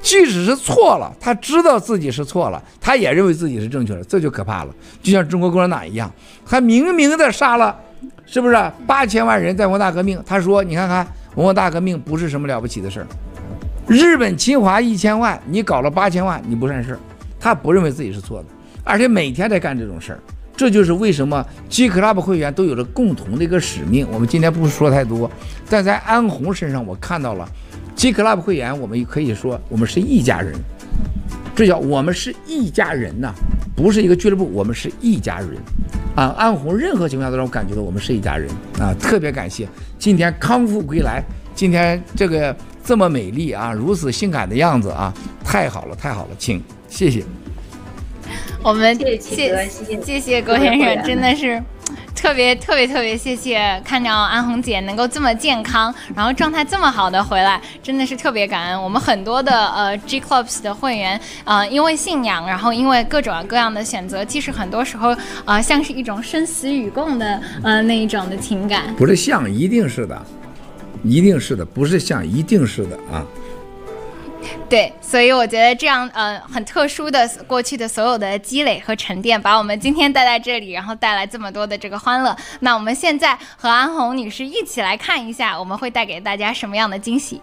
[0.04, 4.74] 即使是错了，他知道自己是错了，他也认为自己是正确的，这就可怕了。
[5.02, 6.12] 就像中国共产党一样，
[6.46, 7.74] 他明明的杀了。
[8.26, 10.18] 是不是八千万人在文化大革命？
[10.26, 13.06] 他说：“你看看文化大革命不是什么了不起的事儿。
[13.86, 16.98] 日本侵华一千万，你搞了八千万，你不算事儿。
[17.38, 18.46] 他不认为自己是错的，
[18.82, 20.20] 而且每天在干这种事儿。
[20.56, 24.06] 这就是为什么 G Club 会员都有着共同的一个使命。
[24.10, 25.30] 我们今天不说太多，
[25.68, 27.46] 但在安红身上，我看到了
[27.94, 30.54] G Club 会员，我们也可以说我们是一家人。
[31.54, 33.32] 这叫我们是一家人呐、
[33.76, 35.50] 不是一个俱乐部，我们是一家人。”
[36.16, 38.94] 啊，安红任何情况下都让我感觉到我们是一家人啊！
[39.00, 41.20] 特别感谢今天康复归来，
[41.56, 45.12] 今天这个这么美丽啊，如此性感的样子啊，
[45.44, 47.24] 太好了，太好了，请谢谢。
[48.62, 51.62] 我们谢谢谢谢郭先生，真的是。
[52.14, 58.82] 特别特别特别谢谢，看到安红姐能够这么健康，然后状态这么好的回来，真的是特别感恩。
[58.82, 68.84] 我们很多的呃 G Clubs 的会员，呃，因为信仰，然后因为各种各样的选择，其实很多时候呃像是一种生死与共的呃那一种的情感。
[68.96, 70.26] 不是像，一定是的，
[71.02, 73.22] 一定是的，不是像，一定是的啊。
[74.68, 82.36] 对，所以我觉得这样，呃，很特殊的过去的所有的积累和沉淀，把我们今天带在这里，然后带来这么多的这个欢乐。
[82.60, 87.40] 那我们现在和安红女士一起来看一下，我们会带给大家什么样的惊喜。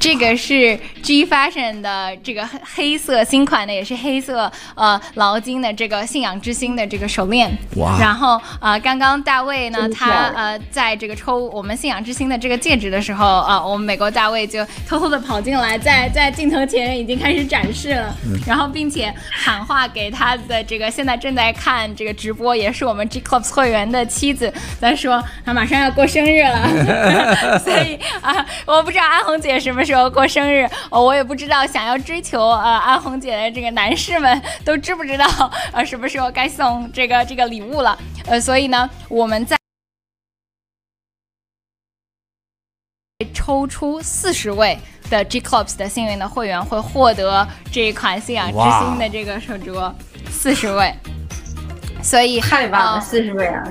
[0.00, 7.50] 这个是 G Fashion 的这个黑色新款的，也是黑色呃劳金的这个信仰之星的这个手链。
[7.76, 7.98] 哇！
[8.00, 18.14] 然后呃，刚刚大卫呢，他呃在这个抽我们信仰之星的这个戒指的时候啊、呃，我们美国大卫就偷偷的跑进来，在在镜头前已经开始展示了，
[18.46, 35.26] 然后并且喊话给他的这个现在正在看这个直播，也是我们 G Clubs 会员的妻子，在说他马上要过生日了， 所以啊、呃，我不知道安红姐什么时候过生日，我也不知道想要追求呃安红姐的这个男士们都知不知道
[35.72, 39.56] 呃什么时候该送这个这个礼物了，呃，所以呢，我们在
[43.32, 49.90] 抽出四十位的 G Clubs 的幸运的会员会获得这一款信仰之星的这个手镯，
[50.30, 50.94] 四十位，
[52.02, 53.64] 所以太棒了，四十位啊！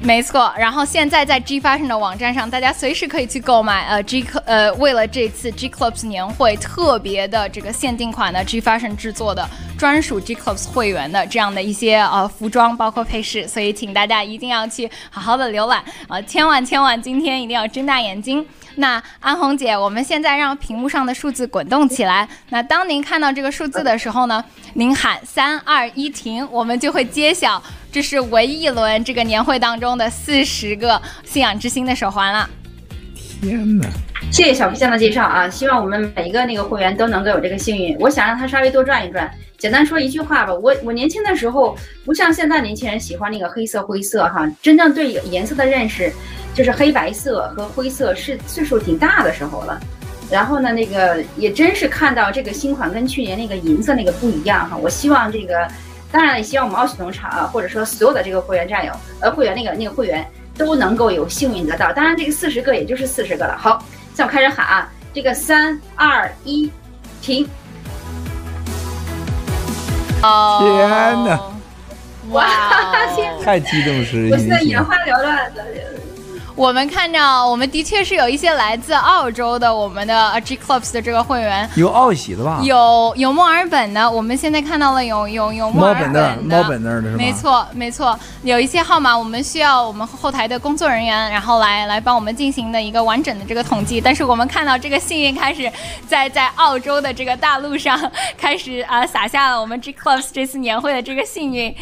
[0.00, 3.84] 没错，然后现在在 G Fashion 的网站上，大家随时可以去购买。
[3.86, 18.46] 呃，G 呃，为了这次 G Clubs 年会特别的这个限定款的 G Fashion 制作的专属 G Clubs 会员的这样的一些呃服装，包括配饰，所以请大家一定要去好好的浏览啊、呃，千万千万今天一定要睁大眼睛。
[18.76, 22.28] 那安红姐，我们现在让屏幕上的数字滚动起来。
[22.50, 27.60] 那当您看到这个数字的时候呢，您喊三二一停，我们就会揭晓。
[27.90, 32.48] 这是唯一一轮这个年会当中的四十个信仰之星的手环了。
[33.40, 33.88] 天哪！
[34.30, 35.48] 谢谢小皮匠的介绍啊！
[35.48, 37.96] 希望我们每一个那个会员都能够有这个幸运。
[37.98, 39.30] 我想让他稍微多转一转。
[39.56, 46.12] 简单说一句话吧，我我年轻的时候不像现在年轻人喜欢那个黑色灰色哈，真正对颜色的认识
[46.54, 49.80] 就是黑白色和灰色是岁数挺大的时候了。
[50.30, 54.76] 然后呢，那个也真是看到这个新款跟去年那个银色那个不一样哈。
[54.76, 55.66] 我希望这个。
[56.10, 61.92] 当然，也希望我们奥喜农场啊，或者说所有的这个会员战友，呃，会员那个那个会员都能够有幸运得到。
[61.92, 63.56] 当然，这个四十个也就是四十个了。
[63.58, 66.70] 好，现在我开始喊啊，这个三二一，
[67.20, 67.46] 停。
[70.22, 71.40] 哦，天哪！
[72.30, 75.64] 哇，天，太激动了，我现在眼花缭乱的。
[76.58, 82.60] 我们看到，我们的确是有一些来自澳洲的我们的 G Clubs 的这个会员，有澳喜的吧？
[82.64, 87.22] 有有墨尔本的，我们现在看到了有有有墨尔本的，墨尔本那儿的是吧？
[87.22, 94.00] 没错没错，有一些号码我们需要我们后台的工作人员，然后来来帮我们进行的一个完整的这个统计。
[94.00, 95.70] 但是我们看到这个幸运开始
[96.08, 101.72] 在在澳洲的这个大陆上开始啊撒下了我们 G Clubs 这次年会的这个幸运。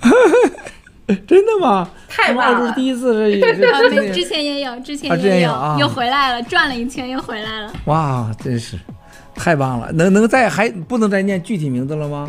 [1.26, 1.88] 真的吗？
[2.08, 2.58] 太棒了！
[2.58, 7.72] 澳洲第一次是， 是 之前也有，之前也有，啊、也有啊、又回来了，转了一圈又回来了。
[7.84, 8.76] 哇，真是
[9.34, 9.92] 太棒了！
[9.92, 12.28] 能能再还不能再念具体名字了吗？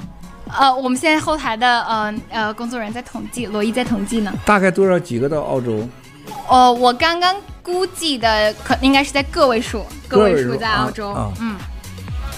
[0.58, 4.32] 呃，我们现在后台的呃呃工作人员在统计，罗伊在统计呢。
[4.46, 5.80] 大概多少几个到澳洲？
[6.48, 11.10] 哦、呃，我刚刚估计的可应该是在个位数，个位数在澳洲。
[11.10, 11.56] 啊、嗯，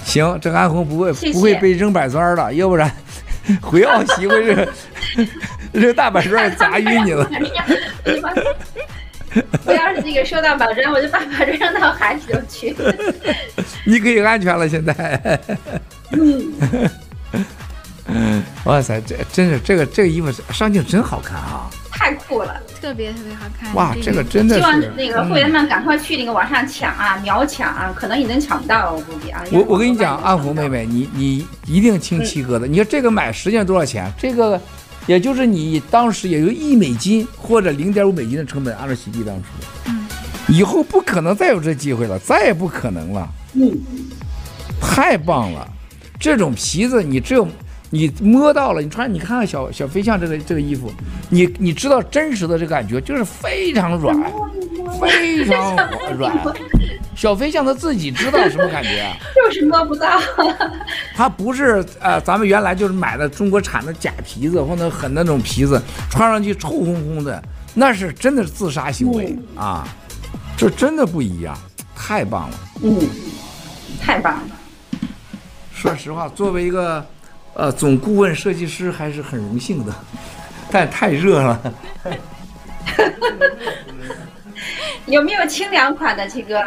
[0.06, 2.92] 行，这个安红不会谢谢不会被扔板砖的，要不然
[3.62, 4.70] 回澳席会是。
[5.72, 7.30] 扔大板砖砸晕你了！
[9.64, 12.76] 我要是这个收到板砖，我就把板砖扔到海里头去。
[13.86, 15.40] 你可以安全了，现在。
[16.12, 16.52] 嗯。
[18.64, 21.70] 哇塞，这真是这个这个衣服上镜真好看啊！
[21.92, 23.74] 太酷了，特别特别好看。
[23.76, 24.62] 哇，这个真的是。
[24.62, 29.44] 希望那个会员们赶快去那个网上抢啊，秒抢啊，可能已经抢到了，我估计啊。
[29.52, 32.66] 我我跟你讲，安福妹妹，你你一定听七哥的。
[32.66, 34.12] 你说这个买实际上多少钱？
[34.18, 34.60] 这个。
[35.10, 39.44] 也就是你当时也就一美金或者零点五美金的成本，按照洗地当时，
[39.88, 40.06] 嗯，
[40.48, 43.76] 以后不可能再有这机会了，再也不可能了，嗯，
[44.80, 45.68] 太棒了，
[46.20, 47.48] 这种皮子你只有
[47.90, 50.92] 你摸到了，你穿，你看看小小飞象这个这个衣服，
[51.32, 54.16] 你你知道真实的这个感觉就是非常软，
[55.00, 55.76] 非常
[56.18, 56.34] 软。
[57.16, 60.22] 小飞象他自己知道什么感觉， 就是摸不到。
[61.14, 69.86] 他不是呃，咱们原来就是买的中国产的假皮子或者很那种皮子，穿上去臭烘烘的，那是真的是自杀行为啊！
[70.56, 71.58] 这真的不一样，
[71.94, 72.58] 太棒了。
[72.84, 72.98] 嗯，
[74.02, 75.00] 太棒了。
[75.74, 77.06] 说实话，作为一个
[77.54, 79.94] 呃总顾问设计师，还是很荣幸的，
[80.72, 81.74] 但太热了。
[85.10, 86.64] 有没有清凉款的，七哥？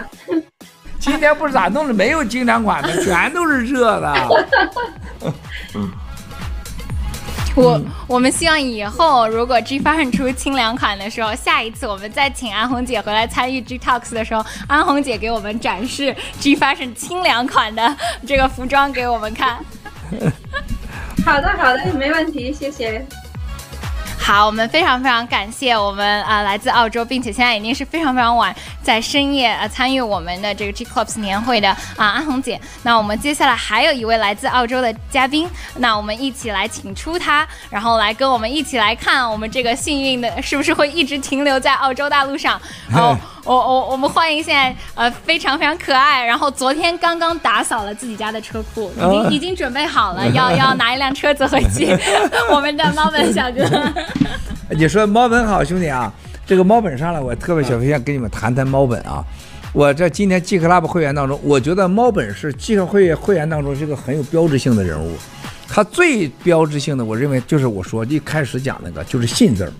[0.99, 1.95] 今天不是咋弄的？
[1.95, 4.15] 没有清凉款的，全都是热的。
[7.55, 17.95] 我我们希望以后如果 G 发展出清凉款的时候，下一次我们再请安红姐回来参与 G Talks 的时候，安红姐给我们展示 G 发展清凉款的
[18.27, 19.59] 这个服装给我们看。
[21.27, 23.07] 好的，好的，没问题，谢谢。
[24.23, 32.59] 好，我们非常非常感谢我们啊、来自澳洲，并且现在已经是非常非常晚，在深夜啊、参与我们的这个 G Clubs 年会的啊、安红姐。
[32.85, 42.61] 那我们接下来还有一位来自澳洲的嘉宾，那我们一起来请出他，然后来跟我们一起来看我们这个幸运的是不是会一直停留在澳洲大陆上。
[42.89, 51.89] 然后我我我们欢迎现在呃非常非常可爱，然后昨天刚刚打扫了自己家的车库，已经已经准备好了， 要要拿一辆车子回去。
[52.53, 53.65] 我们的猫本小哥。
[54.71, 56.13] 你说猫本好，兄弟啊，
[56.47, 59.25] 这个猫本上来，我特别想跟你们谈谈猫本啊。
[59.73, 65.17] 我这今天 G Club 会员当中，我觉得猫本是 G Club 会会员当中是个很有标志性的人物。
[65.67, 69.73] 他最标志性的，我认为就是我说一开始讲那个，就是信字儿。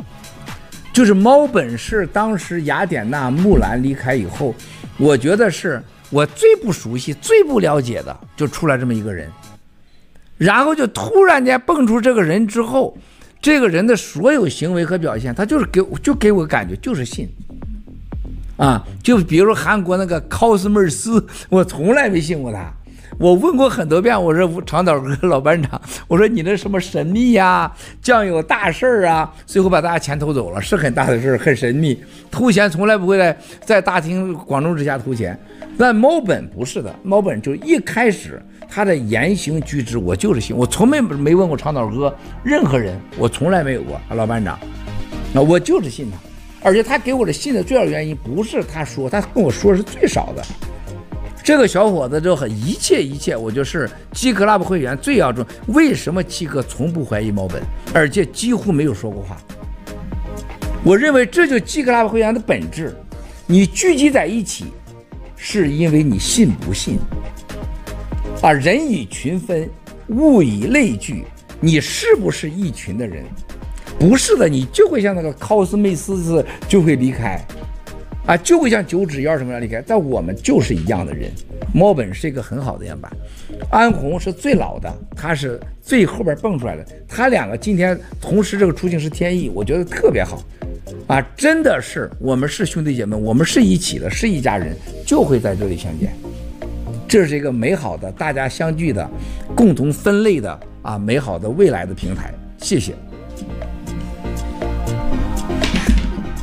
[0.93, 4.55] 就是猫本是当时雅典娜、木兰离开以后，
[4.99, 9.31] 我觉得是我最不熟悉、最不了解的，就出来这么一个人。
[10.37, 12.97] 然后就突然间蹦出这个人之后。
[13.41, 17.29] 这个人的所有行为和表现，他就是给就给我感觉就是信，
[18.57, 22.73] 啊，就比如韩国那个考斯莫斯，我从来没信过他。
[23.23, 27.71] 我问过很多遍，我说长岛哥老班长，我说你那什么神秘呀、
[28.03, 31.97] 将有大事儿啊，最后把大家钱偷走了，是很大的事儿，很神秘。
[32.33, 35.39] 偷钱从来不会在在大庭广众之下偷钱，
[35.79, 38.43] 但猫本不是的，猫本就一开始。
[38.69, 44.01] 他的言行举止，我就是信，我从没没问过长岛哥任何人，我从来没有过。
[44.17, 44.59] 老班长，
[45.33, 46.17] 那我就是信他，
[46.67, 50.43] 而且他给我的信的最主要原因不是他说，他跟我说是最少的。
[51.43, 55.45] 这个小伙子就很一切一切，我就是 G Club 会员最要重。
[55.69, 57.61] 为什么七哥从不怀疑猫本，
[57.93, 59.37] 而且几乎没有说过话？
[60.85, 62.95] 我认为这就是 G Club 会员的本质。
[63.47, 64.67] 你聚集在一起，
[65.37, 66.99] 是因为你信不信？
[68.41, 69.69] 啊，人以群分，
[70.09, 71.25] 物以类聚。
[71.61, 73.25] 你是不是一群的人？
[73.99, 77.45] 不是的，你就会像那个考斯梅斯斯就会离开，
[78.27, 79.83] 啊，就会像九指妖什么样离开。
[79.87, 81.31] 但我们就是一样的人。
[81.75, 83.11] 猫本是一个很好的样板，
[83.71, 86.85] 安红是最老的，他是最后边蹦出来的。
[87.09, 90.43] 他两个今天同时这个出镜是天意，我觉得特别好。
[91.07, 96.13] 啊，真的是我们是兄弟姐妹，我们是一起的，是一家人，就会在这里相见。
[97.09, 99.09] 这是一个美好的大家相聚的、
[99.55, 102.33] 共同分类的啊美好的未来的平台。
[102.59, 102.95] 谢谢。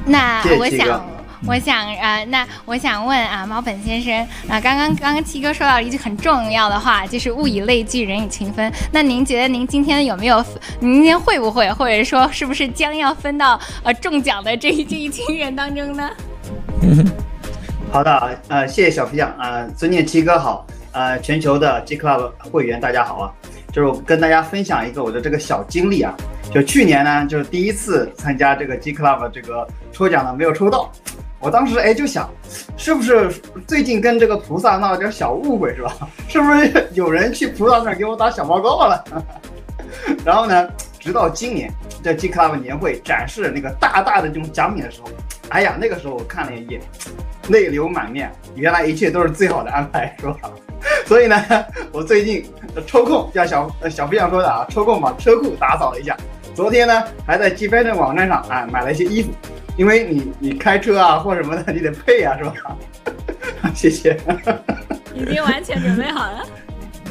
[0.06, 1.06] 那我想，
[1.48, 4.14] 我想，呃，那我想问啊，猫本先生
[4.50, 8.72] 啊，刚刚刚刚七哥说到了一句很重要的话，就是物以类聚，人以群分。
[8.92, 10.44] 那您觉得您今天有没有？
[10.80, 16.10] 您今天会不会，或者说是不是将要分到呃中奖的这一这一群人当中呢？
[17.92, 23.32] 好的，呃，谢谢小飞象，呃，尊敬七哥好，呃，全球的 G Club 会员大家好啊，
[23.72, 26.14] 就是我跟大家分享一个我的这个小经历啊。
[26.54, 30.92] 就去年呢，就是第一次参加这个 G Club 这个抽奖呢，没有抽到。
[31.40, 32.30] 我当时哎就想，
[32.78, 33.32] 是不是
[33.66, 35.96] 最近跟这个菩萨闹了点小误会是吧？
[36.28, 39.04] 是不是有人去菩萨那儿给我打小报告了？
[40.26, 40.70] 然后呢，
[41.00, 41.72] 直到今年
[42.04, 45.10] 在 G Club 年会展示那个大大的这种奖品的时候，
[45.50, 46.82] 哎呀，那个时候我看了一眼，
[47.50, 50.36] 泪流满面，原来一切都是最好的安排，是吧？
[51.06, 51.36] 所以呢，
[51.92, 52.46] 我最近
[52.86, 56.16] 抽空像小小飞象说的啊，抽空把车库打扫了一下。
[56.54, 59.30] 昨天呢，还在 G Fashion 网站上啊买了一些衣服，
[59.80, 62.54] 因为你你开车啊或什么的，你得配啊，是吧？
[63.74, 64.20] 谢谢。
[65.16, 66.46] 已经完全准备好了。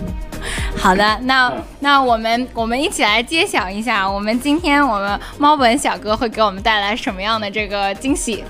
[0.77, 1.51] 好的，那
[1.81, 8.45] 那我们我们一起来揭晓一下，我们今天我们猫本小哥会给我们带来什么样的这个惊喜？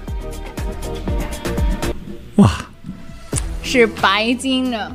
[2.38, 2.50] 哇，
[3.62, 4.90] 是白金的。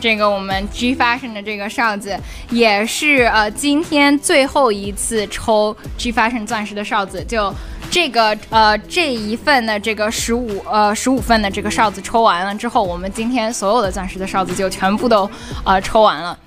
[0.00, 2.18] 这个我们 G Fashion 的这个哨子，
[2.50, 7.52] 也是呃今天最后一次抽 G Fashion 钻石的哨子，就
[7.90, 15.30] 这个呃这一份的这个十五呃十五份的这个哨子抽完了之后，我们今天所有的钻石的哨子就全部都
[15.64, 16.38] 呃抽完了，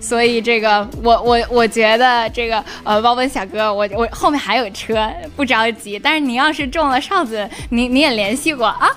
[0.00, 8.90] 所以这个我我我觉得这个呃猫本小哥，我我后面还有车，不着急，但是你要是中了哨子，你你也联系过啊？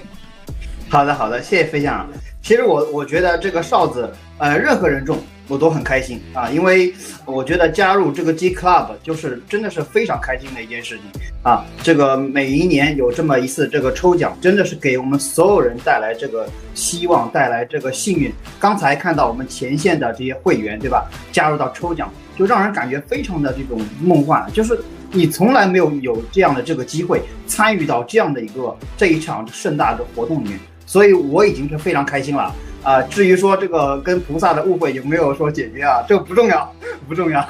[0.90, 2.08] 好的好的，谢谢飞象。
[2.42, 6.92] 其实我我觉得这个哨子，呃，任何人中我都很开心啊，因为
[7.24, 11.64] 我觉得加入这个 G Club 就是真的是非常开心的一件事情啊。
[11.82, 18.32] 这个每一年有这么一次这个抽奖，真的是给我们所有人带来这个希望，带来这个幸运。
[18.58, 21.08] 刚才看到我们前线的这些会员，对吧？
[21.30, 24.80] 加入到抽奖，就让人感觉非常的这种梦幻，就是
[25.12, 30.58] 你从来没有有这样的这个机会参与到这样的一个这一场盛大的活动里面。
[30.90, 36.74] 所以我已经是非常开心了啊、至于说这个跟菩萨的误会有没有说解决啊，这个不重要，
[37.06, 37.46] 不重要。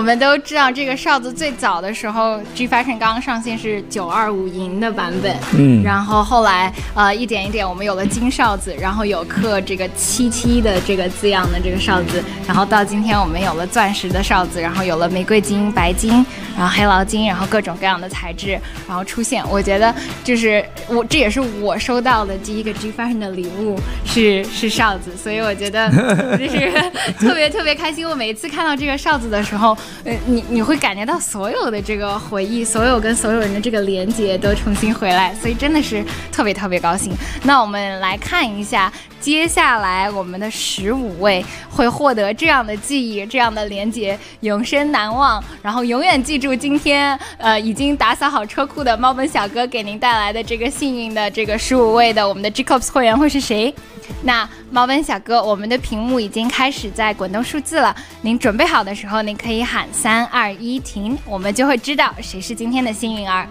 [0.00, 16.24] 我们都知道，这个哨子最早的时候，G Fashion 刚刚上线是九二五银的版本，嗯，然后后来呃一点一点，我们有了金哨子，然后有刻这个七七的这个字样的这个哨子，然后到今天我们有了钻石的哨子，然后有了玫瑰金、白金，
[16.56, 19.46] 然后黑劳金，然后各种各样的材质，然后出现。
[19.50, 19.94] 我觉得
[20.24, 25.90] 就是我这也是我收到的第一个 G Fashion 的礼物是是哨子，所以我觉得
[26.38, 26.72] 就是
[27.20, 28.08] 特别特别开心。
[28.08, 29.76] 我每一次看到这个哨子的时候。
[30.04, 37.12] 呃，你你会感觉到所有的这个回忆，所有跟所有人的这个连接都重新回来，所以真的是特别特别高兴。
[37.44, 53.74] 那我们来看一下，接下来我们的十五位会获得这样的记忆，这样的连接，永生难忘，然后永远记住今天呃已经打扫好车库的猫本小哥给您带来的这个幸运的这个十五位的我们的 G Clubs 会员会是谁？
[54.22, 57.94] 那猫本小哥，我们的屏幕已经开始在滚动数字了。
[58.22, 63.46] 您准备好的时候，您可以喊三二一停，我们就会知道谁是今天的幸运儿。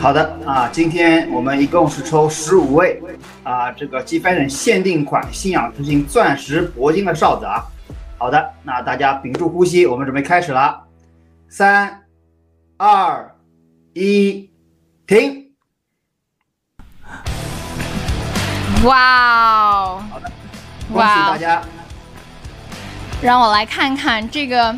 [0.00, 3.00] 好的啊，今天我们一共是抽十五位
[3.42, 7.64] 啊，这个积分人限定款信仰之星钻石铂金的哨子啊。
[8.18, 10.82] 好的，那大家屏住呼吸，我们准备开始了。
[11.48, 12.02] 三
[12.76, 13.34] 二
[13.94, 14.50] 一
[15.06, 15.41] 停。
[18.84, 20.02] 哇哦！
[20.10, 20.30] 好的，
[20.92, 21.62] 恭喜大家。
[23.22, 24.74] 让我来看看这个，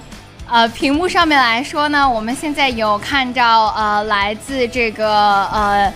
[0.47, 5.91] 呃，屏幕上面来说呢，我们现在有看到呃，来自这个呃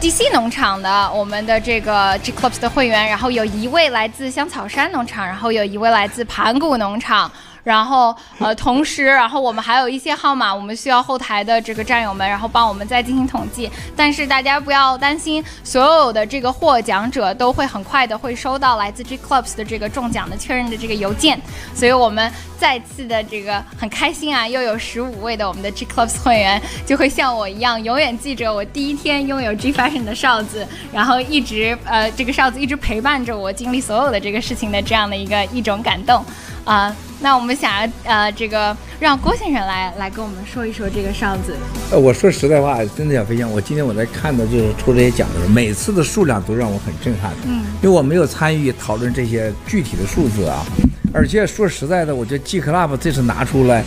[0.00, 7.28] DC 农场的我们的这个 G Clubs 的会员，然后有一位来自香草山农场，然后有一位来自盘古农场。
[7.68, 13.70] 然后，呃，同时，然后我们还有一些号码，我们需要后台的这个战友们，然后帮我们再进行统计。
[13.94, 21.38] 但是大家不要担心，所有的这个获奖者都会很快的会收到来自 G Clubs 的这个中奖的确认的这个邮件。
[21.74, 36.24] 所以我们再次的这个很开心啊，又有十五位的我们的 G Clubs 会员就会像我一样，永远记着我第一天拥有 G Fashion 的哨子，然后一直呃这个哨子一直陪伴着我经历所有的这个事情的这样的一个一种感动。
[36.64, 41.56] 啊、那我们想要呃，这个让郭先生来来跟我们说一说这个哨子。
[41.90, 43.50] 呃，我说实在话，真的想分享。
[43.50, 47.32] 我今天我在看的就是抽这些奖的时候，每次的数量都让我很震撼。
[47.44, 50.64] 嗯，因为我没有参与讨论这些具体的数字啊，
[51.12, 53.84] 而且说实在的，我觉得 G Club 这次拿出来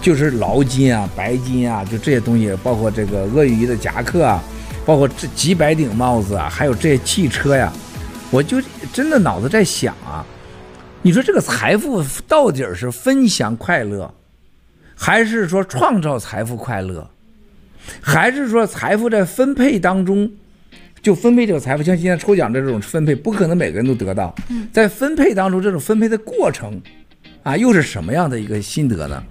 [0.00, 4.40] 就是劳金啊、白金啊，就这些东西，包括这个鳄鱼鱼的夹克啊，
[4.86, 7.72] 包括这几百顶帽子啊，还有这些汽车呀，
[8.30, 8.62] 我就
[8.92, 10.24] 真的脑子在想啊。
[11.02, 14.12] 你说这个财富到底是分享快乐，
[14.94, 17.08] 还是说创造财富快乐，
[18.02, 20.30] 还是说财富在分配当中
[21.00, 21.82] 就分配这个财富？
[21.82, 24.34] 像今天抽奖的这种分配，不可能每个人都得到。
[24.70, 26.78] 在分配当中，这种分配的过程
[27.42, 29.22] 啊，又是什么样的一个心得呢？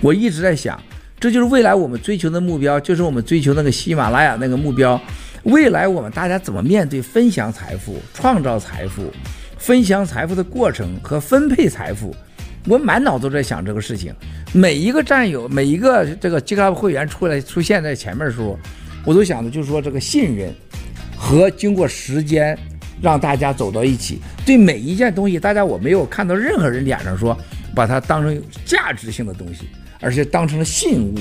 [0.00, 0.82] 我一直在想，
[1.20, 4.98] 这就是未来我们追求的目标，就是我们追求那个喜马拉雅那个目标。
[5.42, 9.12] 未来我们大家怎么面对分享财富、创造财富？
[9.58, 12.14] 分享财富的过程和分配财富，
[12.66, 14.14] 我满脑子都在想这个事情。
[14.52, 18.58] 每一个战友，每一个这个 G Club 会员出来出现在前面的时候，
[19.04, 20.54] 我都想的就是说这个信任
[21.16, 22.56] 和经过时间
[23.02, 24.20] 让大家走到一起。
[24.46, 27.36] 对每一件东西，大家我没有看到任何人脸上说
[27.74, 29.68] 把它当成价值性的东西，
[30.00, 31.14] 而是当成了信物。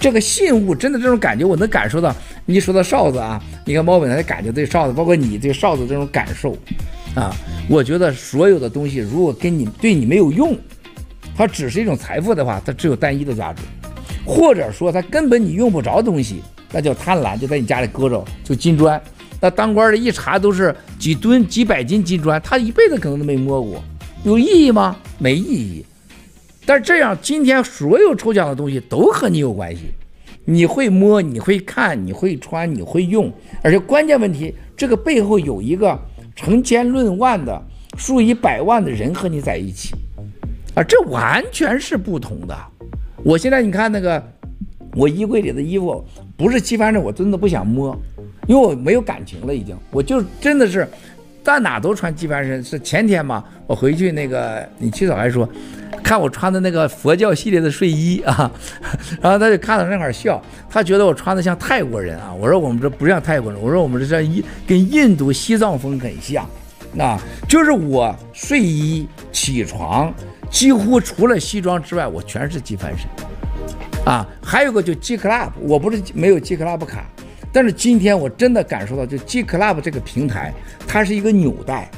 [0.00, 2.14] 这个信物真的这种感觉，我能感受到。
[2.44, 6.56] 你说到哨子啊，你看猫本来的感觉对哨子，包括你对哨子这种感受。
[7.18, 7.34] 啊，
[7.68, 10.56] 我觉得所有的东西，如果跟你对你没有用，
[11.36, 13.62] 它只是一种财富的话，它只有单一的价值，
[14.24, 16.40] 或者说它根本你用不着东西，
[16.70, 19.00] 那叫贪婪，就在你家里搁着，就金砖。
[19.40, 23.82] 那当官的一查都是几吨、几百斤金砖，他一辈子可能都没摸过，
[24.22, 24.96] 有意义吗？
[25.18, 25.84] 没意义。
[26.64, 29.82] 但这样，今天所有抽奖的东西都和你有关系，
[30.44, 35.98] 你会摸，你会看，你会穿，你会用，而且关键问题，这个背后有一个。
[36.38, 37.60] 成千论万的、
[37.96, 39.92] 数以百万的人和你在一起，
[40.72, 42.56] 啊，这完全是不同的。
[43.24, 44.22] 我现在你看那个，
[44.94, 47.92] 我衣柜里的衣服不是机翻身，我真的不想摸，
[48.46, 49.76] 因为我没有感情了，已经。
[49.90, 50.88] 我就真的是，
[51.48, 52.62] 到哪都穿机翻身。
[52.62, 55.48] 是前天嘛，我回去那个，你七嫂还说，
[56.04, 58.50] 看我穿的那个佛教系列的睡衣啊，
[59.22, 62.30] 然后他就看到那块笑，他觉得我穿的像泰国人啊。
[62.38, 66.46] 我说我们这不像泰国人，我说我们这像印跟印度西藏风很像，
[66.98, 67.18] 啊，
[67.48, 70.12] 就是我睡衣起床
[70.50, 73.08] 几乎除了西装之外，我全是机翻身，
[74.04, 77.06] 啊，还有个就 G Club，我不是没有 G Club 卡，
[77.52, 80.52] 但是今天我真的感受到，就 G Club 这个平台，
[80.86, 81.90] 它是一个纽带。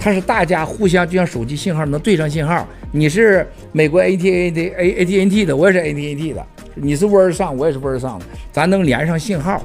[0.00, 9.60] 它是大家互相就像手机信号能对上信号，你是美国 AT&T 的 A AT&T 的，我也是 AT&T 的，你是 Verizon，我也是 Verizon 的，咱能连上信号，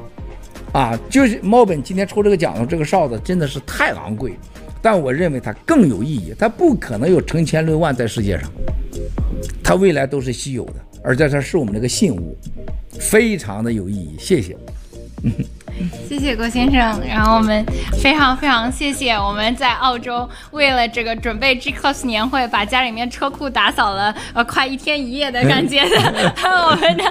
[0.71, 4.33] 啊，就是猫本今天抽这个奖的这个哨子真的是太昂贵，
[4.81, 8.51] 但我认为它更有意义，它不可能有成千论万在世界上，
[9.63, 12.35] 它未来都是稀有的，而且它是我们这个信物，
[12.99, 14.57] 非常的有意义，谢谢。
[16.07, 25.97] 谢谢郭先生，然后我们非常非常谢谢我们在澳洲为了这个准备 G Club 年会，把家里面车库打扫了呃快一天一夜的感觉的，
[26.69, 27.03] 我们的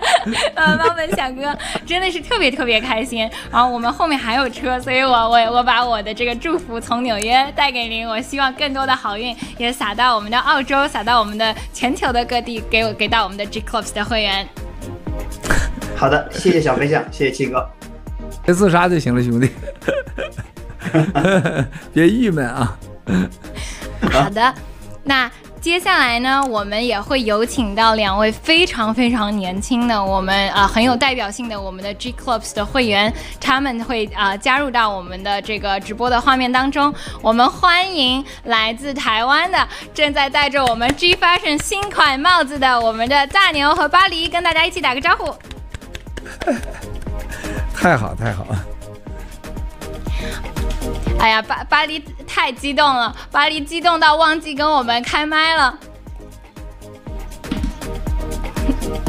[0.54, 3.28] 呃猫本小哥真的是特别特别开心。
[3.50, 14.46] 然后我们后面还有车，所以我我我把我的这个祝福从纽约带给您，我希望更多的好运也撒到我们的澳洲，撒到我们的全球的各地，给我给到我们的 G Club 的会员。
[15.96, 17.68] 好的，谢谢小飞象，谢谢七哥。
[18.44, 19.50] 别自杀就行了，兄弟，
[21.92, 22.76] 别郁闷啊。
[24.10, 24.54] 好的，
[25.04, 25.30] 那
[25.60, 36.92] 接下来呢，我们也会有请到两位非常非常年轻的，我们啊、很有代表性的我们的 G Clubs 的会员，他们会啊、加入到我们的这个直播的画面当中。
[37.20, 45.32] 我们欢迎来自台湾的，正在戴着我们 G Fashion 新款帽子的我们的大牛和巴黎，跟大家一起打个招呼。
[47.82, 48.46] 太好太好！
[51.18, 55.78] 哎呀，巴巴黎太激动了，巴黎激动到忘记跟我们开麦了。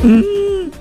[0.01, 0.71] 嗯。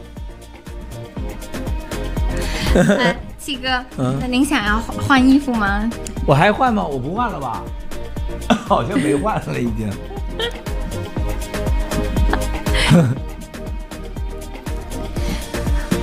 [2.99, 3.68] 哎，七哥，
[3.99, 5.90] 嗯，那您想要换衣服吗？
[6.26, 6.82] 我还换吗？
[6.82, 7.62] 我不换了吧？
[8.66, 9.93] 好像没换了，已经。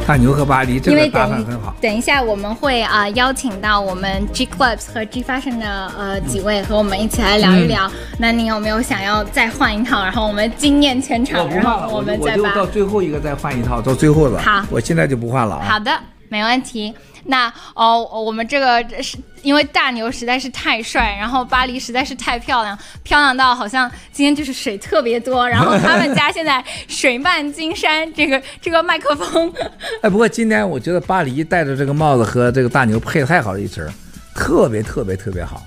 [0.09, 1.75] 大牛和巴黎，这个打扮很好。
[1.79, 7.85] 等一下，我们会啊、呃、邀请到我们 G Clubs 和 G Fashion 的呃几位和我们一起来聊一聊。
[7.85, 11.41] 嗯、那你有没有想要再换一套，然后我们惊艳全场？
[11.43, 14.41] 我不换了，然后我们再我就到最后一个再换一套，到最后了。
[14.41, 15.65] 好，我现在就不换了啊。
[15.69, 15.91] 好的。
[16.27, 16.91] 没问题。
[17.29, 29.53] 那哦，我们这个是因为大牛实在是太帅，然后巴黎实在是太漂亮，漂亮到好像今天就是水特别多，然后他们家现在水漫金山，这个这个麦克风。
[30.01, 33.87] 哎，不过今天我觉得巴黎戴着这个帽子和这个大牛配太好了一身，
[34.33, 35.63] 特别特别特别好。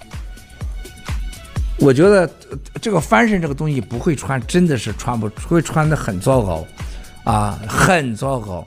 [1.79, 2.29] 我觉得
[2.81, 6.67] 这个 fashion 这个东西不会穿，真的是穿不会穿的很糟糕，
[7.23, 8.67] 啊，很糟糕。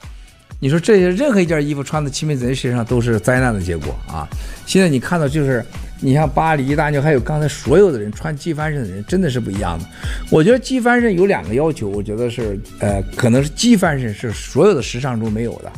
[0.60, 4.28] 你说这些任何一件衣服穿在齐美子身上都是灾难的结果啊！
[4.66, 5.64] 现在你看到就是，
[5.99, 9.86] 你像巴黎大牛，还有刚才所有的人穿 G fashion 的人，真的是不一样的。
[10.32, 15.72] 我觉得 G fashion 有两个要求，我觉得是呃，可能是 G fashion 是所有的时尚中没有的。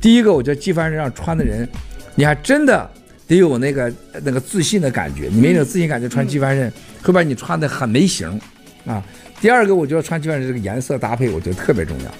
[0.00, 1.66] 第一个，我觉得 G fashion 上穿的人，
[2.14, 2.90] 你还真的
[3.26, 3.92] 得有那个
[4.24, 6.70] 那个自信的感觉，你没有自信感觉穿 G fashion
[7.02, 8.28] 会把你穿的很没型
[8.84, 9.02] 啊。
[9.40, 12.10] 第二个，我觉得穿 G fashion 这个颜色搭配，我觉得特别重要，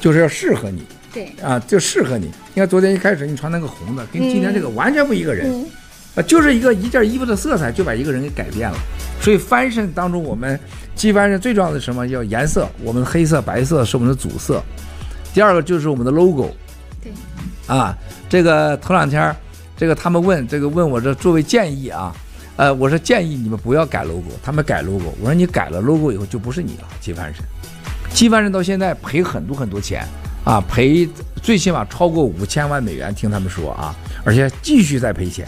[0.00, 0.82] 就是要适合你。
[1.12, 2.26] 对啊，就适合你。
[2.54, 5.66] 你看昨天一开始你穿那个红的，跟今天这个完全不一个人，嗯、
[6.16, 8.76] 啊，就是一个一件衣服的色彩就把一个人给改变了。
[9.20, 10.58] 所以 fashion 当中，我们
[10.94, 12.06] G fashion 最重要的是什么？
[12.06, 12.68] 要颜色。
[12.82, 14.62] 我们的黑色、白色是我们的主色。
[15.32, 16.50] 第二个就是我们的 logo。
[17.02, 17.12] 对，
[17.66, 17.96] 啊，
[18.28, 19.34] 这个头两天，
[19.76, 22.14] 这个他们问这个问我这作为建议啊，
[22.56, 26.88] 呃，我说建议你们不要改 logo，他们改 logo，我说你改了 logo 以后就不是你了。
[27.00, 30.06] G fashion，G fashion 到现在赔很多很多钱。
[30.48, 31.06] 啊，赔
[31.42, 33.94] 最起码超过五千万美元，听他们说啊，
[34.24, 35.46] 而且继续在赔钱，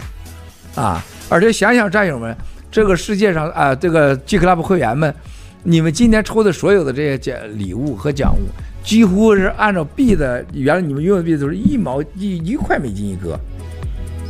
[0.75, 2.37] 啊，而且想想战友们，
[2.71, 5.11] 这个世界上啊，这个 G Club 会员们，
[5.63, 8.41] 你们今天抽的所有的这些奖礼物和奖物，
[8.83, 13.35] 几乎是按照币的，原来你们用的币都是一毛一一块美金一个，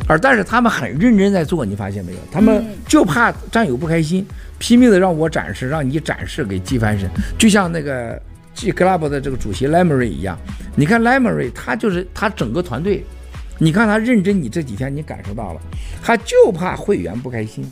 [0.08, 2.18] 而但是他们很认真在做，你发现没有？
[2.32, 4.26] 他们就怕战友不开心，
[4.58, 8.18] 拼命的让我展示，让你展示给机翻身，就像那个。
[8.54, 10.38] G Club 的这个主席 Lemery 一样，
[10.76, 13.04] 你看 Lemery 他就是他整个团队，
[13.58, 15.60] 你看他认真，你这几天你感受到了，
[16.02, 17.64] 他就怕会员不开心，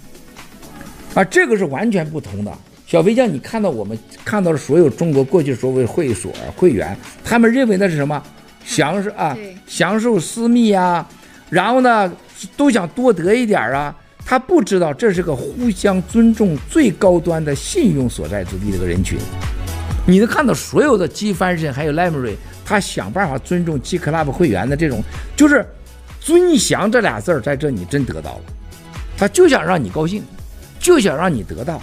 [1.15, 2.53] 啊，这个是完全不同的。
[2.87, 8.21] 小飞将，你看到我们看到了所有中国过去所谓会所会员，他们认为那是什么？
[8.65, 11.09] 享受啊，享受私密啊，
[11.49, 12.13] 然后呢
[12.57, 19.19] 都想多得一点啊，他不知道这是个互相尊重最高端的信用所在之地这个人群。
[20.07, 22.35] 你能看到所有的 G Fashion 还有 Lemery，
[22.65, 25.03] 他想办法尊重 G Club 会员的这种，
[25.37, 25.65] 就是
[26.21, 28.41] 尊享这俩字儿，在这你真得到了，
[29.17, 30.25] 他就想让你高兴，
[30.81, 31.81] 就想让你得到，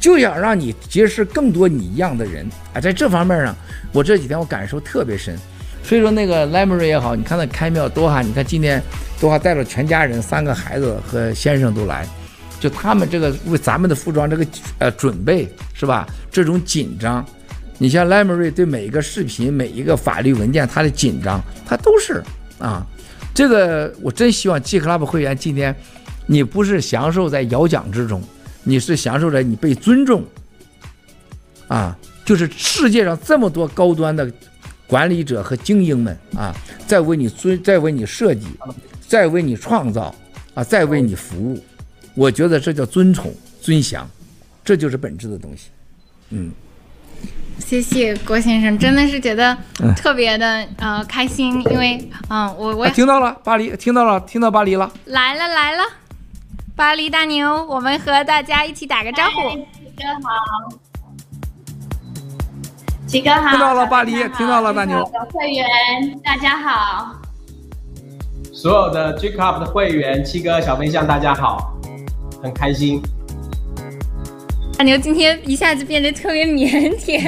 [0.00, 2.44] 就想让你结识更多你一样的人
[2.74, 3.54] 啊，在这方面上，
[3.92, 5.38] 我这几天我感受特别深。
[5.82, 8.82] 所以说那个 Lemery 也好，你看那开庙多哈，你看今天
[9.20, 12.06] 多哈带着全家人，三个孩子和先生都来，
[12.58, 14.46] 就他们这个为咱们的服装这个
[14.78, 16.06] 呃准备是吧？
[16.32, 17.24] 这种紧张。
[17.82, 22.22] 你像莱梅瑞对每一个视频、每一个法律文件，他的紧张，他都是
[22.58, 22.86] 啊。
[23.34, 25.74] 这个我真希望 G Club 会员今天，
[26.26, 28.22] 你不是享受在摇奖之中，
[28.64, 30.22] 你是享受着你被尊重
[31.68, 31.96] 啊。
[32.22, 34.30] 就是世界上这么多高端的
[34.86, 36.54] 管理者和精英们啊，
[36.86, 38.46] 在为你尊，在为你设计，
[39.08, 40.14] 在为你创造
[40.52, 41.58] 啊，在为你服务。
[42.14, 44.06] 我觉得这叫尊崇、尊享，
[44.62, 45.70] 这就是本质的东西。
[46.28, 46.52] 嗯。
[47.60, 49.56] 谢谢郭先生，真的是觉得
[49.94, 55.84] 特别的、嗯、呃开心，因为嗯我我听到了巴黎，听到了，听到巴黎了，来了来了，
[56.74, 59.50] 巴黎大牛，我们和大家一起打个招呼。
[59.50, 59.60] 七
[59.96, 60.30] 哥好，
[63.06, 64.98] 七哥好，听到了巴黎，听到了大牛。
[65.12, 65.66] 的会员
[66.24, 67.14] 大家好，
[68.52, 71.78] 所有的 G Club 的会员，七哥小飞象大家好，
[72.42, 73.00] 很开心。
[74.80, 77.20] 大牛今天一下子变得特别腼腆。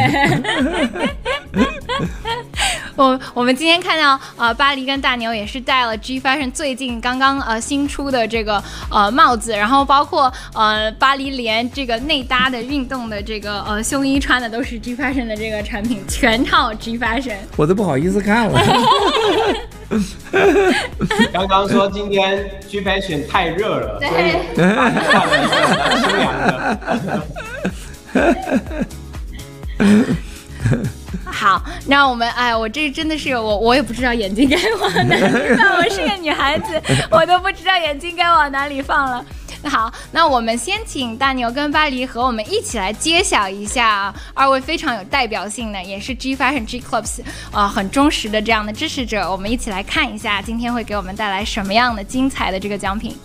[2.97, 17.37] 我我们今天看到呃，巴黎跟大牛也是戴了 G Fashion 最近刚刚呃新出的这个呃帽子，然后包括呃巴黎连这个内搭的运动的这个呃胸衣穿的都是 G Fashion 的这个产品，全套 G Fashion。
[17.59, 18.59] 我都不好意思看了。
[21.33, 24.09] 刚刚说今天 G Fashion 太热了，对
[24.55, 25.01] 所以换了
[26.01, 27.23] 清凉的。
[31.25, 35.77] 好，那我们哎，我这真的是我，我也不知道眼睛该往哪里放。
[35.77, 36.81] 我是个女孩子，
[37.11, 39.25] 我都不知道眼睛该往哪里放了。
[39.63, 47.21] 那 好，那我们先请大牛跟巴黎和我们一起来揭晓一下二位非常有代表性的，也是 G Fashion G Clubs
[47.53, 49.31] 啊、很忠实的这样的支持者。
[49.31, 53.17] 我们一起来看一下今天会给我们带来什么样的精彩的这个奖品。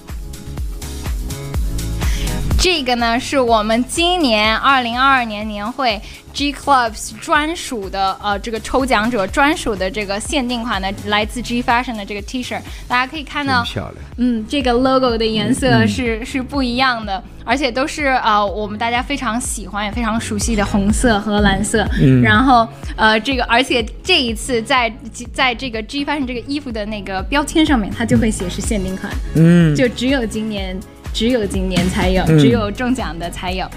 [2.60, 6.02] 这个呢是我们今年二零二二年年会
[6.34, 13.96] G Clubs 专属的呃这个抽奖者专属的这个限定款的来自 G Fashion 的这个 T 恤，大家可以看到，漂亮。
[14.18, 21.88] 嗯，这个 logo 的颜色是、嗯、是不一样的，而且都是呃我们大家非常喜欢也非常熟悉的红色和蓝色。
[22.00, 24.92] 嗯，然后呃这个而且这一次在
[25.32, 29.12] 在这个 G Fashion 这个衣服的那个标签上面，它就会写是限定款。
[29.36, 30.78] 嗯，就只有今年。
[31.18, 33.68] 只有今年才有，嗯、只有中奖的才有，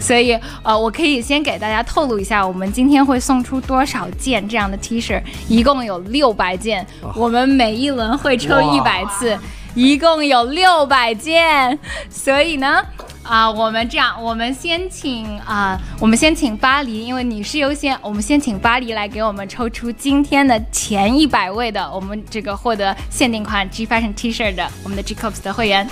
[0.00, 9.38] 所以呃，我可以先给大家透露一下，我们今天会送出多少件这样的 T 恤，一共有六百件，哦、我们每一轮会抽一百次，
[9.76, 11.78] 一共有六百件，
[12.10, 12.84] 所以呢，
[13.22, 25.88] 啊、呃，我们这样，我们先请啊、呃，我们先请巴黎，因为你是优先，我们先请巴黎来给我们抽出今天的前一百位的，我们这个获得限定款 G Fashion T 恤的我们的 G Clubs 的会员。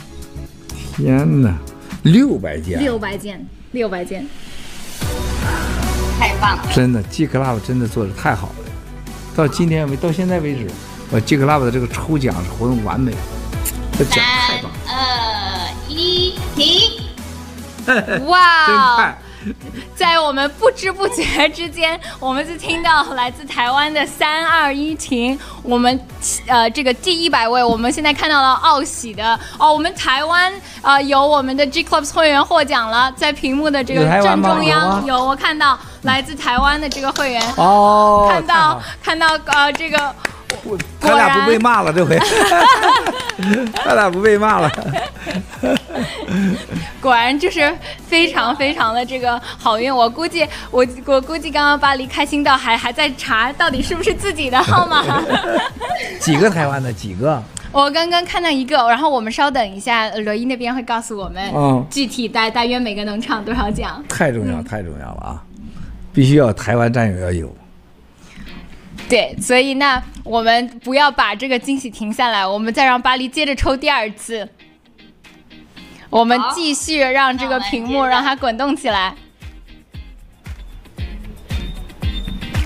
[0.97, 1.55] 天哪，
[2.05, 4.27] 六百件，六百件，六百件，
[6.19, 6.73] 太棒了！
[6.75, 8.55] 真的，G Club 真的做的太好了。
[9.37, 10.67] 到今天为到现在为止，
[11.11, 13.13] 我 G Club 的这个抽奖活动完美，
[13.99, 14.79] 这奖太棒了。
[14.87, 17.05] 三二一，停！
[18.25, 19.19] 哇，真快！
[19.95, 25.39] 在我们不知不觉之间，我们就听到来自台湾的三二一停。
[25.63, 25.99] 我们
[26.47, 40.15] 呃，这个第一百位，我们现在看到了奥喜的哦，我们台湾呃有我们的 G Clubs 会员获奖了，在屏幕的这个正中央有，有我看到来自台湾的这个会员哦，看到看到呃这个。
[41.01, 42.19] 他俩不被骂了这回，
[43.75, 44.71] 他俩不被骂了。
[47.01, 47.73] 果然就是
[48.07, 49.95] 非常非常的这个好运。
[49.95, 55.05] 我估计我我估计刚刚巴黎开心到还还在查到底是不是自己的号码。
[56.21, 57.43] 几个台湾的几个？
[57.73, 64.03] 我刚刚看到一个，然后我们稍等一下，罗伊那边会告诉我们，嗯，具体大大约每个能唱多少奖。
[64.09, 65.43] 太重要太重要了啊！
[66.13, 67.55] 必须要台湾战友要有。
[69.09, 74.49] 对，所以那我们不要把这个惊喜停下来，我们再让巴黎接着抽第二次。
[76.11, 79.15] 我们继续让这个屏幕让它滚动起来。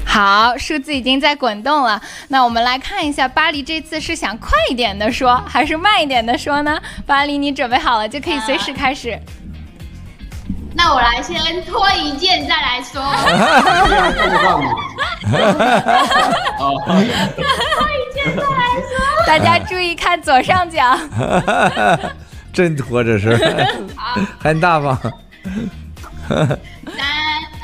[0.05, 2.01] 好，数字已经在滚动了。
[2.29, 6.81] 那我们来看一下，巴黎这次是想快一点的说，还是慢一点的说呢？
[7.07, 9.19] 巴黎，你准备好了就可以随时开始。
[10.73, 13.03] 那我来先脱一件再来说。
[16.57, 19.27] 脱一件再来说。
[19.27, 20.99] 大家注意看左上角。
[22.53, 23.37] 真脱这是，
[24.39, 24.99] 很大方。
[26.29, 26.47] 三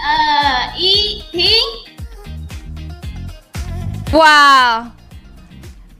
[0.05, 1.45] 二一，停。
[4.13, 4.89] 哇，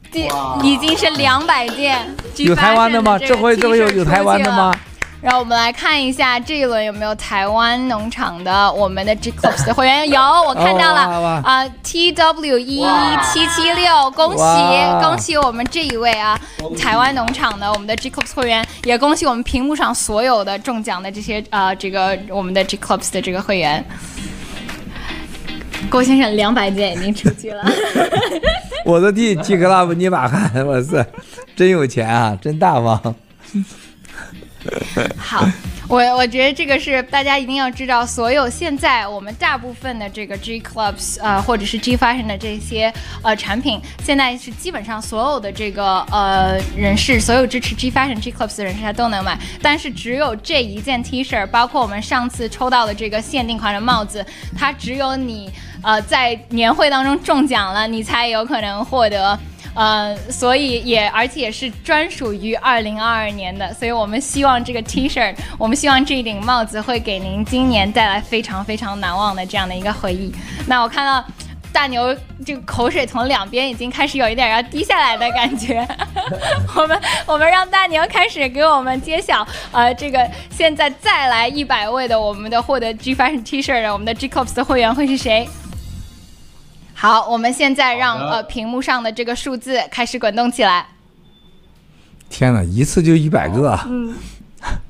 [0.09, 0.29] 第
[0.63, 1.99] 已经是两百件。
[2.37, 3.19] 有台湾的吗？
[3.19, 4.73] 这回这回有有台湾的吗？
[5.19, 10.07] 让我们来看一下这一轮有没有台湾农场的我们的 G Clubs 的会员。
[10.09, 11.01] 有，我看到了
[11.43, 12.85] 啊、呃、T W 一
[13.23, 14.43] 七七六，恭喜
[15.01, 16.39] 恭喜我们这一位啊
[16.77, 23.83] 台湾农场的我们的 G Clubs 会员，也恭喜我们屏幕上所有的中奖的这些啊、呃、这个我们的 G Clubs 的这个会员。
[25.89, 27.63] 郭先生两百件已经出去了，
[28.85, 31.05] 我的弟 G Club 你把看，我是
[31.55, 33.15] 真有钱啊，真大方。
[35.17, 35.47] 好，
[35.87, 54.25] 我我觉得这个是大家一定要知道，所有现在我们大部分的这个 G Clubs 呃，或者是 G Fashion 的这些呃产品，现在是基本上所有的这个呃人士，所有支持 G Fashion G Clubs 的人士他都能买，但是只有这一件 T 恤，包括我们上次抽到的这个限定款的帽子，
[54.57, 55.49] 它只有你
[55.83, 59.37] 呃在年会当中中奖了，你才有可能获得。
[59.79, 70.33] 呃，所以也而且也是专属于二零二二年的，所以我们希望这个 T 恤，我们希望这顶帽子会给您今年带来非常非常难忘的这样的一个回忆。
[70.65, 71.23] 那我看到
[71.71, 75.87] 大牛这个口水从两边已经开始有一点要滴下来的感觉，
[76.75, 85.47] 我们我们让大牛开始给我们揭晓，呃，这个现在再来一百位的我们的获得 G Fashion T 恤的我们的 G Clubs 的会员会是谁？
[86.99, 90.87] 好，我们现在让呃屏幕上的这个数字开始滚动起来。
[92.27, 94.15] 天哪，一次就一百个，嗯，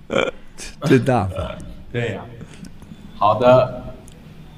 [0.88, 1.28] 真大。
[1.92, 3.20] 对呀、啊。
[3.20, 3.84] 好的，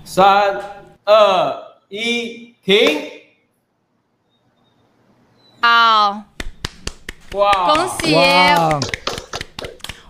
[0.03, 0.61] 三
[1.03, 2.77] 二一，停。
[5.59, 6.21] 好，
[7.31, 8.15] 哇，恭喜！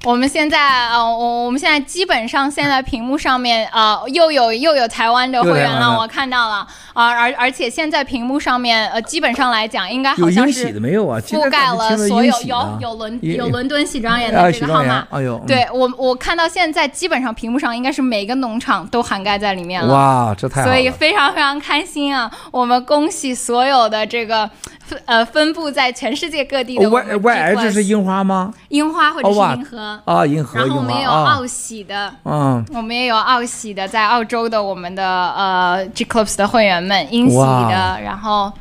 [0.05, 22.29] 我们现在呃，我我们现在基本上现在屏幕上面呃又有又有台湾的会员了，我看到了啊，而而且现在屏幕上面呃基本上来讲应该好像是覆盖了所有有有伦有伦敦喜庄园的这个号码，哎呦，对我我看到现在基本上屏幕上应该是每个农场都涵盖在里面了，哇，这太好了，所以非常非常开心啊！
[22.51, 24.49] 我们恭喜所有的这个
[25.05, 28.53] 呃分布在全世界各地的 Y Y H 是樱花吗？
[28.69, 30.59] 樱花或者是银河啊，银河。
[30.59, 38.51] 然后我们也有奥喜的，嗯，我们也有奥喜的，在澳洲的我们的呃 G Clubs 的会员们，英喜的，然后，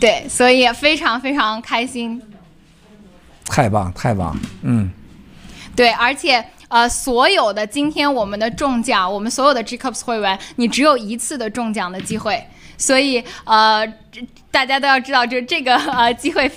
[0.00, 2.20] 对，所以非常非常开心，
[3.46, 4.90] 太棒太棒，嗯，
[5.74, 12.46] 对，而且呃，所有的今天我们的中奖，我们所有的 G Clubs 会员，你只有一次的中奖的机会，
[12.78, 13.86] 所以呃，
[14.50, 16.50] 大家都要知道，就这个呃机会。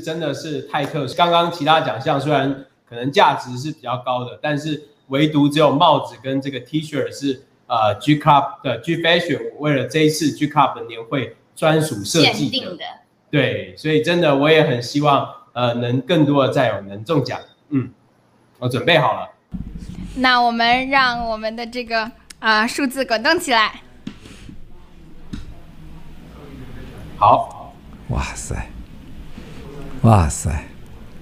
[0.00, 1.14] 真的是太特殊。
[1.14, 12.50] 刚刚其他奖项虽然可能价值是比较高的，但是唯独只有帽子跟这个 T 恤是呃 G Club 的 G Fashion 为了这一次 G Club 的年会专属设计的。
[12.50, 12.84] 定的。
[13.30, 17.40] 对，所以真的我也很希望呃能更多的战友能中奖。
[17.70, 17.90] 嗯，
[18.58, 19.30] 我准备好了。
[20.16, 22.02] 那我们让我们的这个
[22.38, 23.82] 啊、呃、数字滚动起来。
[27.16, 27.74] 好。
[28.10, 28.54] 哇塞。
[30.06, 30.48] 哇塞！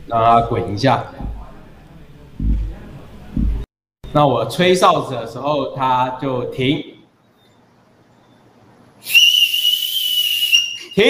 [0.07, 1.03] 让它滚一下。
[4.13, 6.85] 那我吹哨子的时候，它就停。
[10.95, 11.03] 停。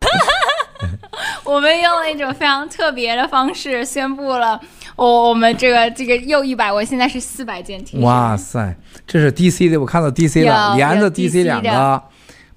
[1.44, 4.60] 我们用了一种非常特别的方式宣布了，
[4.96, 8.00] 我我们这个这个又一百，我现在是四百件 T 恤。
[8.00, 8.76] 哇塞，
[9.06, 12.02] 这是 DC 的，我看到 DC 了，连着 DC 两个，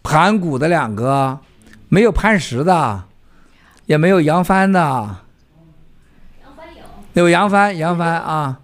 [0.01, 1.39] 盘古的两个，
[1.87, 3.03] 没有磐石的。
[3.85, 6.65] 也没有扬帆的，扬帆
[7.13, 8.59] 有，有扬帆，扬帆啊，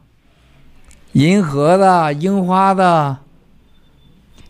[1.12, 3.18] 银河的，樱花的，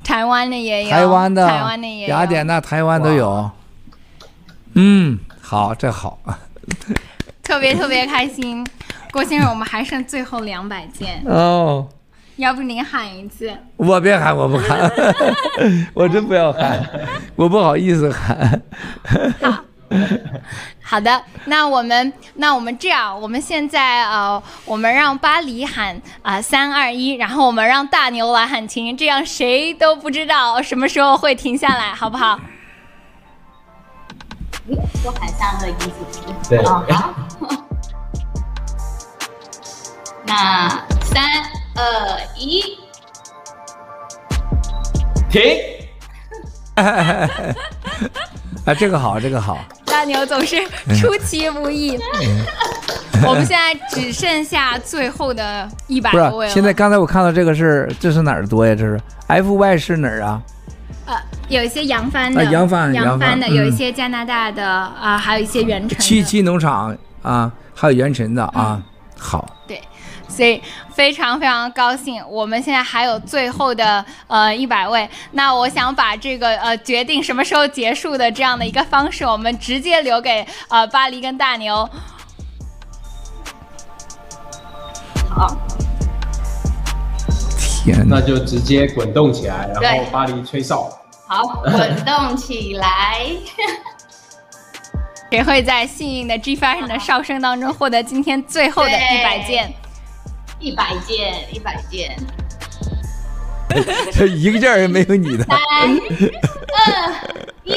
[0.02, 3.52] 台湾的也有，台湾的，台湾的也有，雅典娜，台湾都有。
[4.76, 6.18] 嗯，好，这好，
[7.44, 8.66] 特别特别开心，
[9.12, 11.22] 郭先生，我们还剩最后两百件。
[11.26, 11.90] 哦，
[12.38, 13.52] 要不您喊一次？
[13.76, 14.90] 我别喊，我不喊，
[15.94, 16.82] 我真不要喊，
[17.36, 18.62] 我不好意思喊。
[19.42, 19.66] 好。
[20.82, 32.40] 好的，那我们那我们这样，我们现在呃，我们让巴黎喊啊三二一，然后我们让大牛来喊停，这样谁都不知道什么时候会停下来，好不好？
[34.68, 35.74] 嗯，我喊三二一？
[36.48, 36.60] 对。
[36.60, 37.14] 哦，好。
[40.26, 40.70] 那
[41.02, 41.24] 三
[41.76, 42.62] 二一，
[45.30, 45.42] 停。
[48.64, 49.58] 啊，这个好，这个好。
[49.92, 50.56] 大牛总是
[50.96, 52.00] 出其不意。
[53.28, 56.52] 我们现在只剩下最后的一百多位了。
[56.54, 58.74] 现在刚才我看到这个是，这是哪儿多呀？
[58.74, 60.42] 这是 F Y 是哪儿啊？
[61.06, 61.16] 呃，
[61.50, 66.00] 有一些扬帆的，扬帆，扬帆的，有一些加拿大的啊，还有一些原城。
[66.00, 68.82] 七七农场啊，还有原城的啊，
[69.18, 69.46] 好。
[69.68, 69.80] 对。
[70.42, 70.60] 所以
[70.92, 75.08] 非常非常高兴，我们现在还有最后的呃一百位。
[75.34, 81.88] 那我想把这个呃决定什么时候结束的这样的一个方式，我们直接留给呃巴黎跟大牛。
[85.30, 85.56] 好，
[87.86, 90.90] 天，那就直接滚动起来，然后巴黎吹哨。
[91.28, 93.28] 好，滚动起来。
[95.30, 99.72] 谁会在幸运的 G Fashion 的哨声当中获得今天最后的一百件？
[100.62, 102.16] 一百件，一百件，
[104.14, 105.44] 这 一个件也没有你的。
[105.44, 107.14] 三、二、
[107.64, 107.76] 一，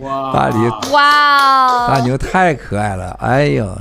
[0.00, 0.32] 哇！
[0.32, 0.56] 大黎，
[0.90, 1.88] 哇！
[1.88, 3.78] 大牛太可爱了，哎呦！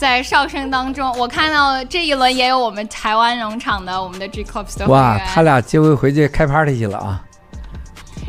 [0.00, 4.42] 在哨声当中，我看到这一轮也有我们台湾农场的，我们的 G
[4.76, 4.88] 的。
[4.88, 7.22] 哇，他俩这回回去开 party 去了啊！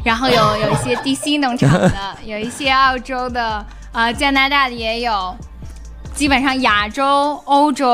[0.04, 3.44] 然后有有一些 DC 农场的，有一些澳洲的，
[3.92, 5.36] 啊、呃，加拿大的也有。
[6.16, 7.94] 基本上亚洲、欧洲，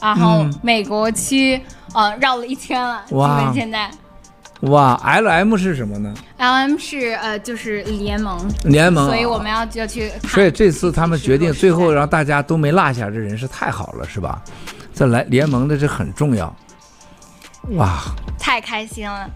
[0.00, 1.60] 然后美国区，
[1.94, 3.04] 呃，绕了一圈了。
[3.10, 3.52] 哇！
[3.54, 3.90] 现在，
[4.62, 8.38] 哇，LM 是什么呢？LM 是呃，就是联盟。
[8.64, 9.04] 联盟。
[9.06, 10.10] 所以我们要就要去。
[10.26, 14.42] 所以这次他们决定最后让大家都没落下，这人是太好了，是吧？
[14.94, 16.54] 这来联盟的这很重要。
[17.72, 18.00] 哇，
[18.38, 19.28] 太开心了。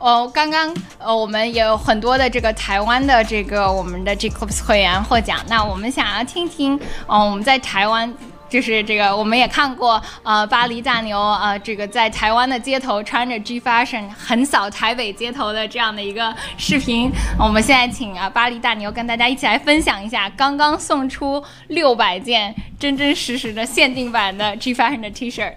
[0.00, 5.38] 哦，刚刚呃，我们也有很多的这个台湾的这个我们的 G Clubs 会员获奖。
[5.48, 6.74] 那我们想要听听，
[7.06, 8.12] 哦，我们在台湾。
[8.50, 17.12] 就是这个，我们也看过，呃，巴黎大牛，呃，这个在台湾的街头穿着 G Fashion 横扫台北街头的这样的一个视频。
[17.38, 25.52] 我们现在请啊，巴黎大牛跟大家一起来分享一下，刚刚送出六百件真真实实的限定版的 G Fashion 的 T 恤。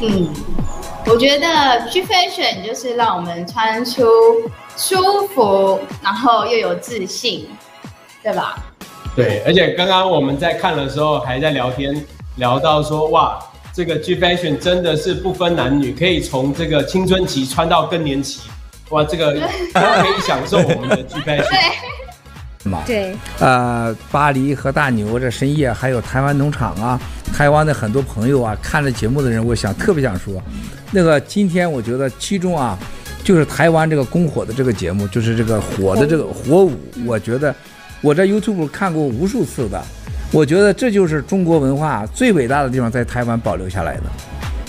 [0.00, 0.32] 嗯，
[1.04, 4.02] 我觉得 G Fashion 就是让我们穿出
[4.76, 7.48] 舒服，然后又有自信，
[8.22, 8.56] 对吧？
[9.14, 11.94] 对，而且刚刚我们在看的时候还在聊天，
[12.36, 13.38] 聊到说哇，
[13.74, 18.40] 这个 G Fashion 真的是不分男女，可以从这个青春期穿到更年期，
[18.88, 21.72] 哇，这个可以享受我们的 G Fashion。
[22.64, 27.00] 对，对，呃，巴黎和大牛这深夜，还有台湾农场啊，
[27.32, 30.42] 台湾的很多朋友啊，看着节目的人，我想特别想说，
[30.90, 32.78] 那个今天我觉得其中啊，
[33.24, 36.72] 就是台湾这个公火的这个节目，就是这个火的这个火舞，
[37.06, 37.54] 我觉得。
[38.04, 39.80] 我在 YouTube 看过无数次的，
[40.32, 44.02] 我觉得这就是中国文化最伟大的地方，在台湾保留下来的。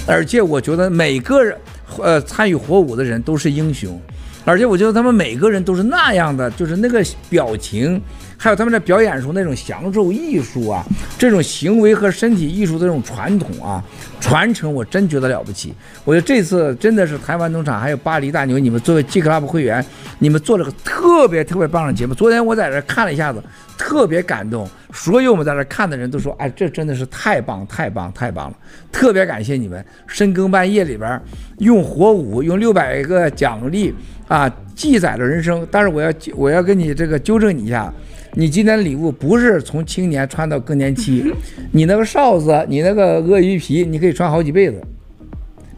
[0.06, 1.58] 而且我觉得每个人，
[1.98, 4.00] 呃，参与火舞的人都是英雄，
[4.46, 8.02] 而且我觉得他们每个人都是那样的，就是那个表情。
[8.44, 10.86] 还有他们在表演时候那种享受艺术啊，
[11.18, 13.82] 这种行为和身体艺术的这种传统啊，
[14.20, 15.74] 传承我真觉得了不起。
[16.04, 19.82] 我觉得这次真的是台湾农场还有巴黎大牛，你们作为 G Club 会员，
[20.20, 22.14] 你们做了个特别特别棒的节目。
[22.14, 23.42] 昨天我在这看了一下子，
[23.78, 24.70] 特别感动。
[24.92, 28.58] 所有我们在这看的人都说：“哎，这真的是太棒太棒太棒了！”
[28.92, 31.18] 特别感谢你们深更半夜里边
[31.60, 33.96] 用火舞，用六百个奖励
[34.28, 35.66] 啊，记载了人生。
[35.72, 37.90] 但是我要我要跟你这个纠正你一下。
[38.36, 41.32] 你今天的礼物不是从青年穿到更年期，
[41.72, 44.82] 你那个哨子，你那个鳄鱼皮，你可以穿好几辈子，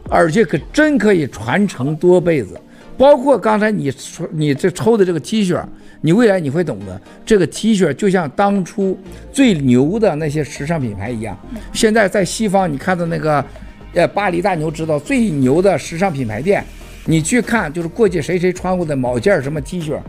[0.08, 2.58] 而且可真可以传承多辈子。
[2.96, 5.62] 包括刚才你说你这抽的这个 T 恤，
[6.00, 8.98] 你未来你会懂得，这个 T 恤就像当初
[9.30, 11.38] 最牛的那些时尚品牌一样。
[11.74, 13.44] 现在在西方，你看到那个，
[13.92, 16.64] 呃，巴黎大牛知道最牛的时尚品牌店，
[17.04, 20.00] 你去看，就是过去谁谁穿过的某件什么 T 恤，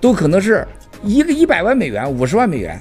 [0.00, 0.64] 都可能是。
[1.06, 2.78] 一个一百万美元，五十万美元，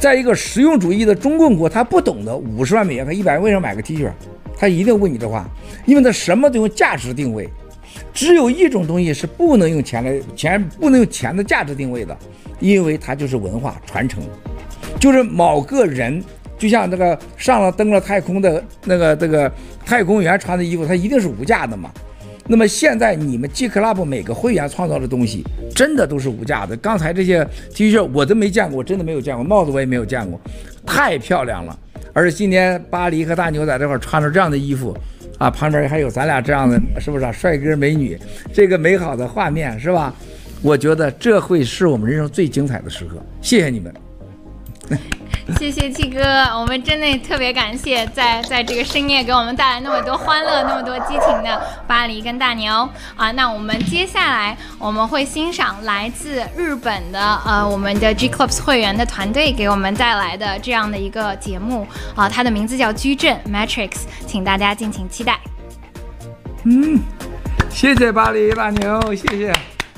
[0.00, 4.10] 在一个实用主义的中共国，他不懂得五十万美元和一百万为什么买个 T 恤，
[4.56, 5.46] 他一定问你这话，
[5.84, 7.46] 因为他什么都用价值定位，
[8.14, 12.16] 只有一种东西是不能用钱来钱不能用钱的价值定位的，
[12.60, 14.22] 因为它就是文化传承，
[14.98, 16.24] 就是某个人，
[16.56, 19.52] 就像这个上了登了太空的那个这个
[19.84, 21.90] 太空员穿的衣服，它一定是无价的嘛。
[22.48, 25.44] 那么现在你们 G Club 每个会员创造的东西，
[25.74, 26.76] 真的都是无价的。
[26.76, 30.40] 刚才这些 T 恤我都没见过，我真的没有见过，帽子我也没有见过，
[30.84, 31.78] 太漂亮了。
[32.12, 34.96] 而今天巴黎和大牛在这块穿着这样的衣服，
[35.38, 37.32] 啊，旁边还有咱俩这样的，是不是啊？
[37.32, 38.18] 帅哥美女，
[38.52, 40.14] 这个美好的画面是吧？
[40.62, 43.16] 我觉得这会是我们人生最精彩的时刻。
[43.42, 43.92] 谢谢你们。
[45.58, 46.20] 谢谢七哥，
[46.58, 53.30] 我们真的特别感谢在，在在这个深夜给我们带来那么多欢乐、那么多激情的巴黎跟大牛啊。
[53.32, 61.86] 那我们接下来我们会欣赏来自日本的呃我们的 G Clubs 会员的团队给我们带来的这样的一个节目
[62.16, 65.38] 啊，它的名字叫矩阵 Matrix，请大家敬请期待。
[66.64, 67.00] 嗯，
[67.70, 69.52] 谢谢巴黎大牛，谢谢。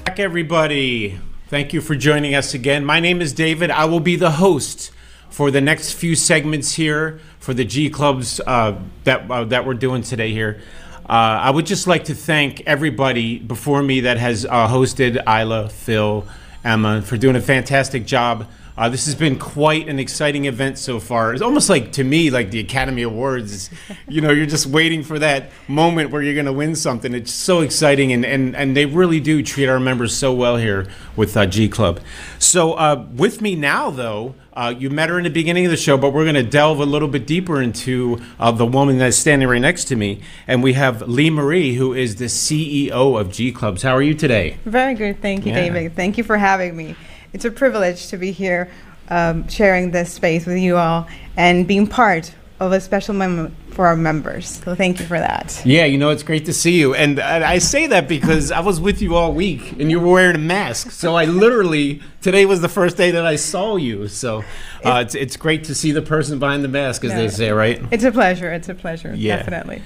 [0.05, 1.13] Back everybody,
[1.51, 2.85] thank you for joining us again.
[2.85, 3.71] My name is David.
[3.71, 4.91] I will be the host.
[5.31, 9.75] For the next few segments here for the G clubs uh, that uh, that we're
[9.75, 10.61] doing today here.
[11.09, 15.71] Uh, I would just like to thank everybody before me that has uh, hosted Isla,
[15.71, 16.27] Phil,
[16.63, 18.47] Emma for doing a fantastic job.
[18.77, 21.33] Uh, this has been quite an exciting event so far.
[21.33, 23.71] It's almost like to me like the Academy Awards.
[24.09, 27.15] you know, you're just waiting for that moment where you're going to win something.
[27.15, 30.87] It's so exciting, and, and and they really do treat our members so well here
[31.17, 32.01] with uh, G Club.
[32.39, 34.35] So with me now, though.
[34.59, 36.81] Uh, you met her in the beginning of the show, but we're going to delve
[36.81, 40.21] a little bit deeper into uh, the woman that's standing right next to me.
[40.49, 43.85] And we have Lee Marie, who is the CEO of G Clubs.
[43.85, 44.57] How are you today?
[44.65, 45.23] Very good.
[45.23, 45.61] Thank you, yeah.
[45.61, 45.95] David.
[45.95, 46.97] Thank you for having me.
[47.33, 48.69] It's a privilege to be here
[49.11, 51.07] um, sharing this space with you all
[51.37, 54.49] and being part of a special moment for our members.
[54.65, 55.63] So thank you for that.
[55.65, 56.95] Yeah, you know, it's great to see you.
[56.95, 60.35] And I say that because I was with you all week and you were wearing
[60.35, 60.91] a mask.
[60.91, 64.09] So I literally, today was the first day that I saw you.
[64.09, 64.45] So
[64.85, 67.51] uh, it's, it's great to see the person behind the mask, as no, they say,
[67.53, 67.81] right?
[67.93, 68.51] It's a pleasure.
[68.53, 69.15] It's a pleasure.
[69.15, 69.37] Yeah.
[69.37, 69.83] Definitely.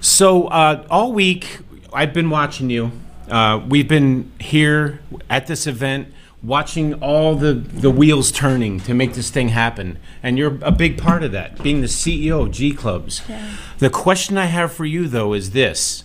[0.00, 1.58] So uh, all week
[1.92, 2.90] I've been watching you.
[3.28, 6.08] Uh, we've been here at this event
[6.44, 9.98] watching all the, the wheels turning to make this thing happen.
[10.22, 13.22] And you're a big part of that, being the CEO of G Clubs.
[13.28, 13.56] Yeah.
[13.78, 16.04] The question I have for you, though, is this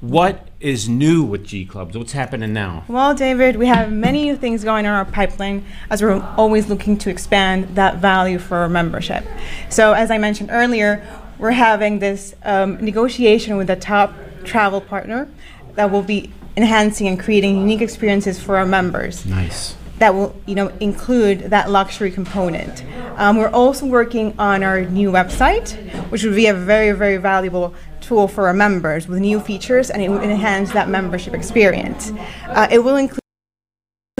[0.00, 1.98] What is new with G Clubs?
[1.98, 2.84] What's happening now?
[2.86, 6.68] Well, David, we have many new things going on in our pipeline as we're always
[6.68, 9.24] looking to expand that value for our membership.
[9.68, 11.04] So, as I mentioned earlier,
[11.38, 14.14] we're having this um, negotiation with a top
[14.44, 15.28] travel partner
[15.74, 19.24] that will be enhancing and creating unique experiences for our members.
[19.24, 19.74] Nice.
[20.00, 22.84] That will, you know, include that luxury component.
[23.16, 25.76] Um, we're also working on our new website,
[26.10, 30.00] which will be a very, very valuable tool for our members with new features, and
[30.02, 32.12] it will enhance that membership experience.
[32.46, 33.20] Uh, it will include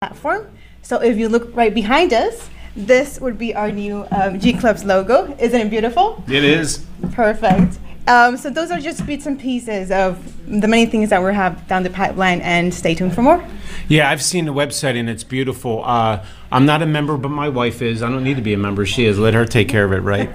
[0.01, 0.47] platform.
[0.83, 4.85] So if you look right behind us, this would be our new um, G Clubs
[4.85, 5.35] logo.
[5.39, 6.23] Isn't it beautiful?
[6.29, 6.85] It is.
[7.13, 7.79] Perfect.
[8.11, 10.19] Um, so those are just bits and pieces of
[10.61, 13.41] the many things that we have down the pipeline, and stay tuned for more.
[13.87, 15.85] Yeah, I've seen the website and it's beautiful.
[15.85, 18.03] Uh, I'm not a member, but my wife is.
[18.03, 18.85] I don't need to be a member.
[18.85, 19.19] She is.
[19.19, 20.35] Let her take care of it, right?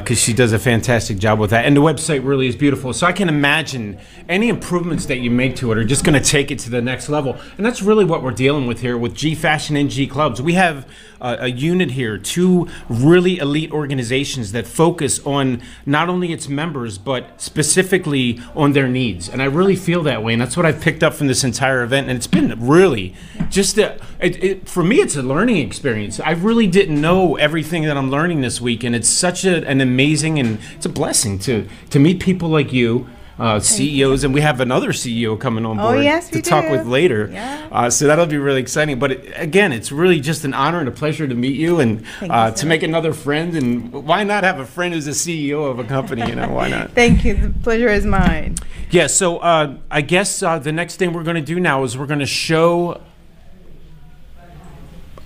[0.00, 1.64] Because she does a fantastic job with that.
[1.64, 2.92] And the website really is beautiful.
[2.92, 3.98] So I can imagine
[4.28, 6.82] any improvements that you make to it are just going to take it to the
[6.82, 7.38] next level.
[7.56, 10.42] And that's really what we're dealing with here with G Fashion and G Clubs.
[10.42, 10.86] We have
[11.20, 16.98] uh, a unit here, two really elite organizations that focus on not only its members,
[16.98, 19.28] but specifically on their needs.
[19.28, 20.34] And I really feel that way.
[20.34, 22.08] And that's what I've picked up from this entire event.
[22.08, 23.14] And it's been really
[23.48, 26.20] just a, it, it, for me, it's a learning experience.
[26.20, 28.84] I really didn't know everything that I'm learning this week.
[28.84, 32.72] And it's such a, an amazing and it's a blessing to, to meet people like
[32.72, 33.08] you.
[33.38, 36.70] Uh, CEOs, and we have another CEO coming on Oh, board yes, to we talk
[36.70, 37.28] with later.
[37.30, 37.68] Yeah.
[37.70, 38.98] Uh, so that'll be really exciting.
[38.98, 42.00] But it, again, it's really just an honor and a pleasure to meet you and
[42.22, 43.54] you uh, so to make another friend.
[43.54, 46.26] And why not have a friend who's a CEO of a company?
[46.26, 46.92] You know, why not?
[46.94, 47.34] Thank you.
[47.34, 48.54] The pleasure is mine.
[48.90, 51.98] Yeah, so uh, I guess uh, the next thing we're going to do now is
[51.98, 53.02] we're going to show.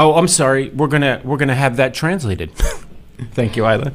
[0.01, 0.71] Oh, I'm sorry.
[0.71, 2.51] We're gonna we're gonna have that translated.
[3.33, 3.93] Thank you, Isla.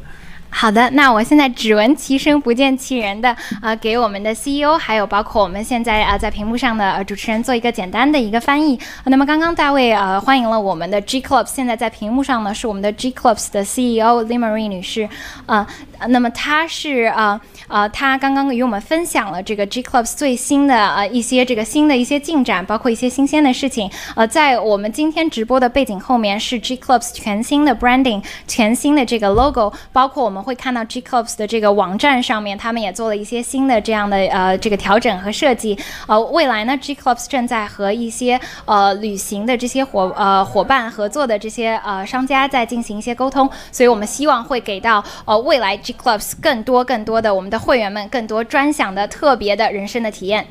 [0.58, 8.80] 好的，那我现在只闻其声不见其人的呃，给我们的 CEO 还有包括我们现在啊、在屏幕上的呃主持人做一个简单的一个翻译。
[9.04, 15.10] 呃那么刚刚大卫呃欢迎了我们的 G Clubs，现在在屏幕上呢是我们的 G Clubs 的 CEO Lee Marie 女士，
[15.46, 15.68] 呃，
[16.08, 23.92] 那么她是呃呃她刚刚与我们分享了这个 G Clubs 最新的呃一些这个新的一些进展，包括一些新鲜的事情。
[24.16, 35.78] 呃，在我们今天直播的背景后面是 G Clubs 全新的 branding，全新的这个 logo，包括我们会看到 G Clubs 的这个网站上面，他们也做了一些新的这样的呃这个调整和设计。
[36.08, 50.46] 呃，未来呢，G Clubs 正在和一些呃旅行的这些伙呃伙伴合作的这些呃商家在进行一些沟通，所以我们希望会给到呃未来 G Clubs 更多更多的我们的会员们更多专享的特别的人生的体验。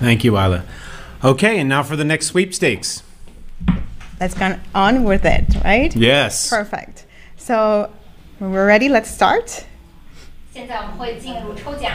[0.00, 0.62] Thank you, Isla.
[1.22, 3.02] Okay, and now for the next sweepstakes.
[4.18, 5.94] Let's get on with it, right?
[5.94, 6.48] Yes.
[6.48, 7.04] Perfect.
[7.36, 7.90] So
[8.38, 9.64] when we're ready, let's start.
[10.52, 11.92] 现在我们会进入抽奖。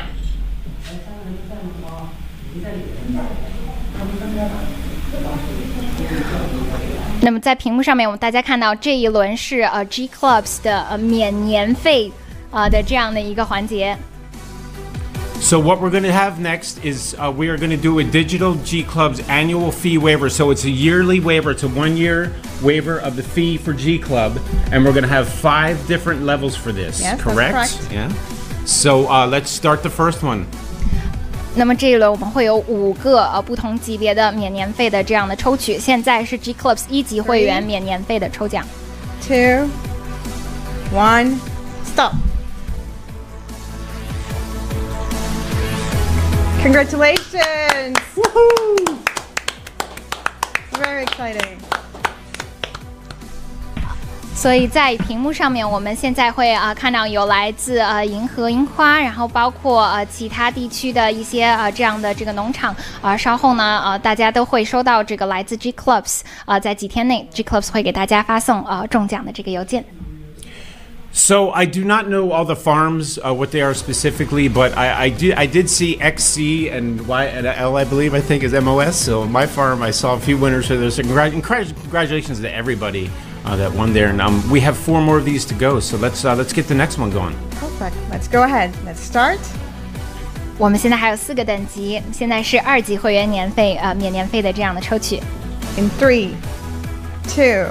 [7.21, 12.11] 那么在屏幕上面，我们大家看到这一轮是呃 G Clubs 的呃免年费
[12.51, 13.95] 呃的这样的一个环节。
[15.40, 18.54] So what we're going to have next is uh, we are going to do a digital
[18.64, 20.28] G Club's annual fee waiver.
[20.28, 21.52] So it's a yearly waiver.
[21.52, 22.32] It's a one-year
[22.62, 24.38] waiver of the fee for G Club,
[24.72, 27.00] and we're going to have five different levels for this.
[27.00, 27.52] Yes, that's correct?
[27.52, 27.92] correct.
[27.92, 28.12] Yeah.
[28.64, 30.46] So uh, let's start the first one.
[31.54, 35.78] 那么这一轮我们会有五个呃不同级别的免年费的这样的抽取。
[35.78, 38.66] 现在是 G Clubs 一级会员免年费的抽奖。
[39.26, 39.68] Two,
[40.92, 41.38] one,
[41.84, 42.12] stop.
[46.63, 47.97] Congratulations!
[48.15, 48.97] Woohoo!
[50.73, 51.57] Very exciting.
[54.35, 69.83] 所以在屏幕上面，我们现在会啊、呃、看到有来自呃银河樱花，然后包括呃其他地区的一些呃这样的这个农场啊、呃，稍后呢呃大家都会收到这个来自 G Clubs 啊、呃，在几天内 G Clubs 会给大家发送呃中奖的这个邮件。
[71.12, 75.08] So I do not know all the farms uh, what they are specifically, but I, I
[75.08, 78.96] did I did see XC and Y and L I believe I think is MOS.
[78.96, 80.66] So my farm I saw a few winners.
[80.66, 83.10] So there's a congrat- congratulations to everybody
[83.46, 85.80] uh, that won there, and um, we have four more of these to go.
[85.80, 87.34] So let's uh, let's get the next one going.
[87.52, 87.96] Perfect.
[88.10, 88.72] Let's go ahead.
[88.84, 89.40] Let's start.
[90.58, 95.18] 我们现在还有四个等级，现在是二级会员年费呃免年费的这样的抽取。
[95.78, 96.30] In three,
[97.34, 97.68] two,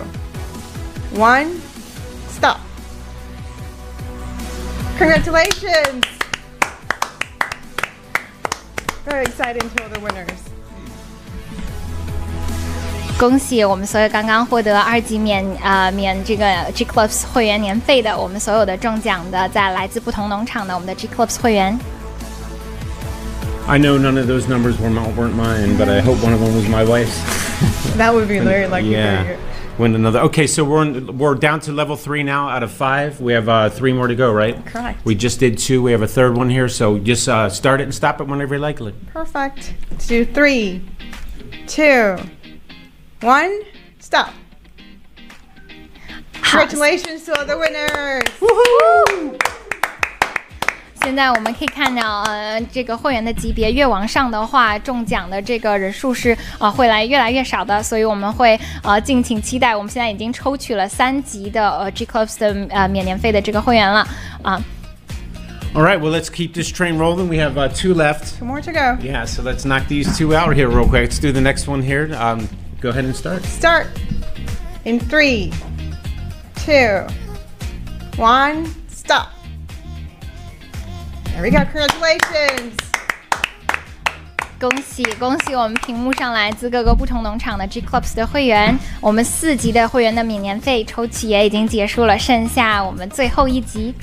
[1.15, 1.47] one,
[4.99, 6.03] Congratulations!
[9.05, 10.39] Very excited to the winners.
[13.17, 21.79] 恭喜我们所有刚刚获得二级免呃免这个 G Clubs 会员年费的，我们所有的中奖的，在来自不同农场的我们的 G Clubs 会员。
[23.67, 26.41] I know none of those numbers were not, weren't mine, but I hope one of
[26.41, 27.17] them was my wife's.
[27.97, 29.23] That would be very lucky yeah.
[29.23, 29.37] for you.
[29.78, 30.20] Win another.
[30.20, 33.20] Okay, so we're in, we're down to level three now out of five.
[33.20, 34.64] We have uh, three more to go, right?
[34.66, 35.02] Correct.
[35.06, 35.80] We just did two.
[35.82, 36.68] We have a third one here.
[36.68, 38.80] So just uh, start it and stop it whenever you like.
[38.80, 39.06] It.
[39.06, 39.74] Perfect.
[39.90, 40.84] Let's do three,
[41.66, 42.16] two,
[43.22, 43.62] one,
[44.00, 44.34] stop.
[46.32, 48.24] Congratulations to all the winners!
[48.40, 49.59] Woohoo!
[51.02, 59.74] 现在我们可以看到，呃，这个会员的级别越往上的话，中奖的这个人数是呃会来越来越少的，所以我们会呃敬请期待。
[59.74, 64.06] 我们现在已经抽取了三级的呃 G Clubs 的呃免年费的这个会员了
[64.42, 64.62] 啊。
[65.74, 67.28] All right, well, let's keep this train rolling.
[67.28, 68.38] We have uh, two left.
[68.38, 68.98] Two more to go.
[69.00, 71.10] Yeah, so let's knock these two out here real quick.
[71.10, 72.14] Let's do the next one here.
[72.18, 72.48] Um,
[72.80, 73.44] go ahead and start.
[73.44, 73.86] Start
[74.84, 75.52] in three,
[76.66, 77.06] two,
[78.16, 79.28] one, stop.
[81.32, 81.58] There we go.
[81.58, 82.72] Congratulations.
[84.58, 93.94] 恭喜恭喜我们屏幕上来自各个不同农场的 G Clubs 的会员，我们四级的会员的免年费抽取也已经结束了，剩下我们最后一级。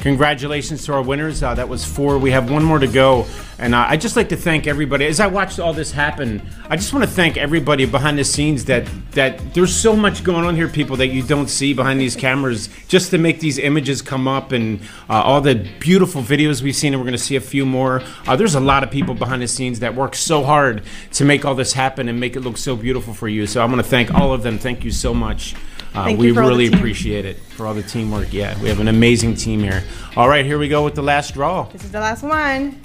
[0.00, 1.42] Congratulations to our winners.
[1.42, 2.16] Uh, that was four.
[2.16, 3.26] We have one more to go.
[3.58, 5.04] And uh, I'd just like to thank everybody.
[5.04, 6.40] As I watched all this happen,
[6.70, 10.46] I just want to thank everybody behind the scenes that, that there's so much going
[10.46, 14.00] on here, people, that you don't see behind these cameras, just to make these images
[14.00, 17.36] come up and uh, all the beautiful videos we've seen, and we're going to see
[17.36, 18.02] a few more.
[18.26, 20.82] Uh, there's a lot of people behind the scenes that work so hard
[21.12, 23.46] to make all this happen and make it look so beautiful for you.
[23.46, 24.58] So I'm going to thank all of them.
[24.58, 25.54] Thank you so much.
[25.94, 28.32] Uh, we you for all the really appreciate it for all the teamwork.
[28.32, 29.82] Yeah, we have an amazing team here.
[30.16, 31.64] All right, here we go with the last draw.
[31.64, 32.80] This is the last one.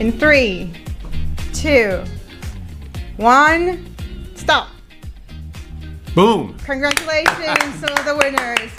[0.00, 0.72] In three,
[1.54, 2.04] two,
[3.16, 3.94] one,
[4.34, 4.68] stop.
[6.14, 6.56] Boom.
[6.64, 8.70] Congratulations to all the winners.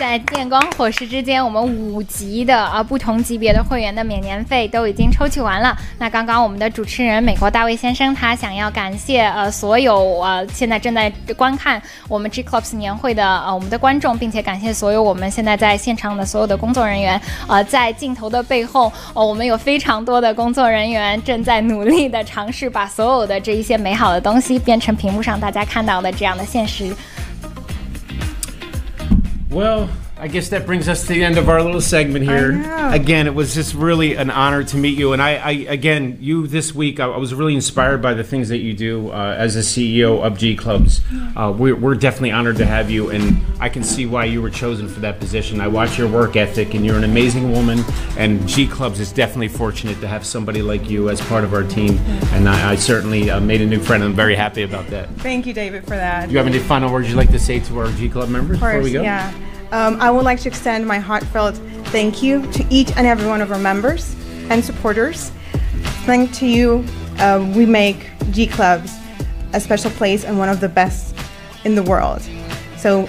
[0.00, 5.76] 在电光火石之间，我们五级的啊不同级别的会员的免年费都已经抽取完了。
[5.98, 17.20] 那刚刚我们的主持人美国大卫先生，他想要感谢呃所有呃现在正在观看我们 G Clubs 年会的呃我们的观众，并且感谢所有我们现在在现场的所有的工作人员。
[17.46, 26.90] 呃，在镜头的背后，呃，我们有非常多的工作人员正在努力的尝试把所有的这一些美好的东西变成屏幕上大家看到的这样的现实。
[29.50, 29.90] Well,
[30.20, 32.50] I guess that brings us to the end of our little segment here.
[32.92, 35.14] Again, it was just really an honor to meet you.
[35.14, 38.50] And I, I again, you this week, I, I was really inspired by the things
[38.50, 41.00] that you do uh, as a CEO of G Clubs.
[41.34, 44.50] Uh, we're, we're definitely honored to have you, and I can see why you were
[44.50, 45.58] chosen for that position.
[45.58, 47.82] I watch your work ethic, and you're an amazing woman.
[48.18, 51.64] And G Clubs is definitely fortunate to have somebody like you as part of our
[51.64, 51.96] team.
[52.32, 54.04] And I, I certainly uh, made a new friend.
[54.04, 55.08] I'm very happy about that.
[55.20, 56.26] Thank you, David, for that.
[56.26, 58.56] Do you have any final words you'd like to say to our G Club members
[58.56, 59.02] Of before we go?
[59.02, 59.32] yeah.
[59.72, 61.56] Um, I would like to extend my heartfelt
[61.86, 64.16] thank you to each and every one of our members
[64.48, 65.30] and supporters.
[66.06, 66.84] Thanks to you,
[67.18, 68.92] uh, we make G Clubs
[69.52, 71.14] a special place and one of the best
[71.64, 72.22] in the world.
[72.76, 73.08] So,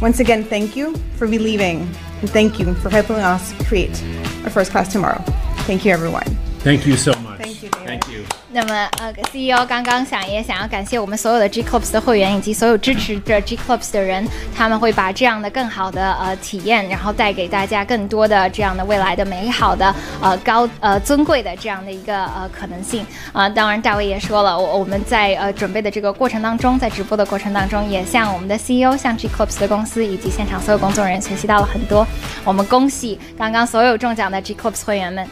[0.00, 1.88] once again, thank you for believing
[2.20, 4.02] and thank you for helping us create
[4.44, 5.22] a first class tomorrow.
[5.64, 6.24] Thank you, everyone.
[6.60, 7.31] Thank you so much.
[7.42, 7.86] Thank you, David.
[7.86, 8.22] Thank you.
[8.52, 14.24] 那么，呃，CEO 刚刚想也想要感谢我们所有的 G Clubs 的会员以及所有支持着 G Clubs 的人，
[14.54, 23.02] 他们会把这样的更好的呃体验，然后带给大家更多的这样的未来的美好的呃高呃尊贵的这样的一个呃可能性
[23.32, 23.50] 啊、呃。
[23.50, 32.06] 当然，大卫也说了，我我们在呃准备的这个过程当中，在直播的过程当中，也向我们的 CEO、向 G Clubs 的公司以及现场所有工作人员学习到了很多。
[32.44, 35.26] 我们恭喜刚刚所有中奖的 G Clubs 会员们。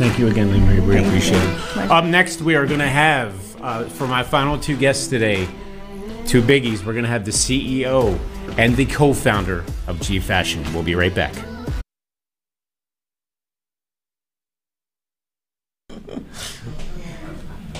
[0.00, 0.60] Thank you again, Lee.
[0.60, 1.82] We really Thank appreciate you.
[1.82, 1.90] it.
[1.90, 5.46] Up next, we are going to have, uh, for my final two guests today,
[6.24, 6.86] two biggies.
[6.86, 8.18] We're going to have the CEO
[8.56, 10.64] and the co founder of G Fashion.
[10.72, 11.34] We'll be right back.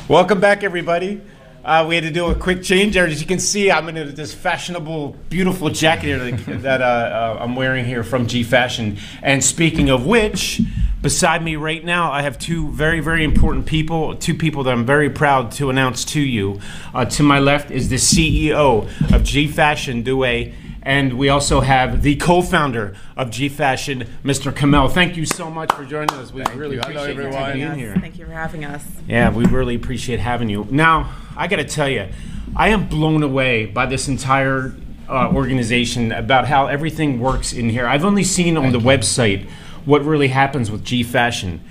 [0.06, 1.22] Welcome back, everybody.
[1.70, 3.06] Uh, we had to do a quick change there.
[3.06, 7.38] As you can see, I'm in this fashionable, beautiful jacket here that, that uh, uh,
[7.40, 8.98] I'm wearing here from G Fashion.
[9.22, 10.60] And speaking of which,
[11.00, 14.84] beside me right now, I have two very, very important people, two people that I'm
[14.84, 16.58] very proud to announce to you.
[16.92, 20.52] Uh, to my left is the CEO of G Fashion, Due.
[20.82, 24.54] And we also have the co-founder of G Fashion, Mr.
[24.54, 24.88] Kamel.
[24.88, 26.32] Thank you so much for joining us.
[26.32, 26.82] We really you.
[26.82, 27.52] Hello, appreciate you everyone.
[27.52, 27.96] being here.
[28.00, 28.84] Thank you for having us.
[29.06, 30.66] Yeah, we really appreciate having you.
[30.70, 32.08] Now, I got to tell you,
[32.56, 34.74] I am blown away by this entire
[35.08, 37.86] uh, organization about how everything works in here.
[37.86, 39.48] I've only seen on the website
[39.84, 41.62] what really happens with G Fashion.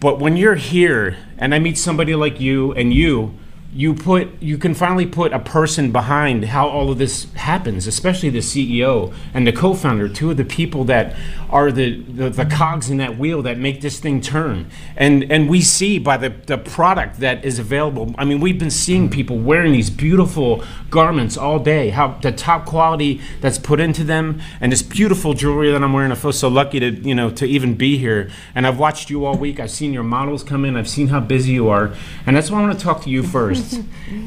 [0.00, 3.34] But when you're here and I meet somebody like you and you,
[3.74, 8.30] you put you can finally put a person behind how all of this happens especially
[8.30, 11.14] the ceo and the co-founder two of the people that
[11.50, 14.70] are the, the, the cogs in that wheel that make this thing turn.
[14.96, 18.14] And and we see by the, the product that is available.
[18.18, 22.66] I mean we've been seeing people wearing these beautiful garments all day how the top
[22.66, 26.12] quality that's put into them and this beautiful jewelry that i'm wearing.
[26.12, 28.30] I feel so lucky to you know to even be here.
[28.54, 29.60] And i've watched you all week.
[29.60, 30.76] I've seen your models come in.
[30.76, 31.92] I've seen how busy you are.
[32.26, 33.57] And that's why i want to talk to you first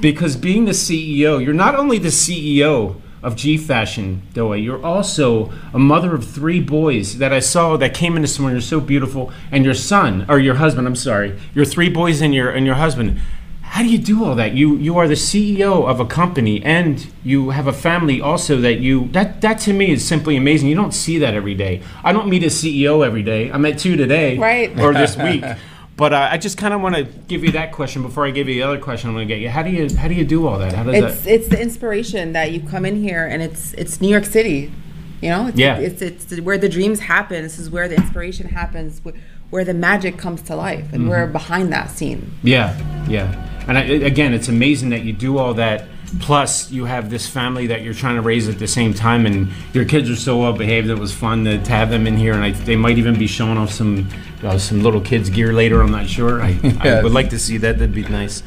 [0.02, 5.52] because being the CEO, you're not only the CEO of G Fashion, Doa, you're also
[5.74, 8.56] a mother of three boys that I saw that came in this morning.
[8.56, 10.88] You're so beautiful, and your son or your husband.
[10.88, 13.20] I'm sorry, your three boys and your and your husband.
[13.62, 14.54] How do you do all that?
[14.54, 18.80] You you are the CEO of a company and you have a family also that
[18.80, 20.68] you that that to me is simply amazing.
[20.68, 21.82] You don't see that every day.
[22.04, 23.50] I don't meet a CEO every day.
[23.50, 24.78] I met two today, Right.
[24.80, 25.44] or this week.
[26.02, 28.48] But uh, I just kind of want to give you that question before I give
[28.50, 29.12] you the other question.
[29.12, 29.50] I'm going to get you.
[29.50, 30.74] How do you how do you do all that?
[30.74, 31.32] How does It's that?
[31.36, 34.74] it's the inspiration that you come in here and it's it's New York City,
[35.22, 35.46] you know.
[35.46, 35.78] It's, Yeah.
[35.78, 37.44] It's it's where the dreams happen.
[37.44, 39.00] This is where the inspiration happens.
[39.06, 39.14] wh-
[39.54, 41.34] Where the magic comes to life, and we're Mhm.
[41.34, 42.32] behind that scene.
[42.42, 42.74] Yeah,
[43.08, 43.28] yeah.
[43.68, 45.84] And I, again, it's amazing that you do all that.
[46.20, 49.50] Plus, you have this family that you're trying to raise at the same time, and
[49.74, 50.90] your kids are so well behaved.
[50.90, 53.28] It was fun to, to have them in here, and I, they might even be
[53.28, 54.08] showing off some
[54.44, 55.82] uh, some little kids gear later.
[55.82, 56.42] I'm not sure.
[56.42, 57.80] I, I would like to see that.
[57.80, 58.44] That'd be nice.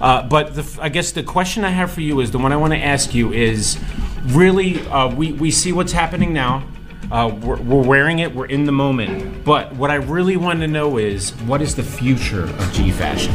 [0.00, 2.52] Uh, but the, f- I guess the question I have for you is the one
[2.52, 3.78] I want to ask you is
[4.26, 6.66] really uh, we we see what's happening now.
[7.10, 8.34] Uh, we're, we're wearing it.
[8.34, 9.44] We're in the moment.
[9.44, 13.32] But what I really want to know is what is the future of G Fashion?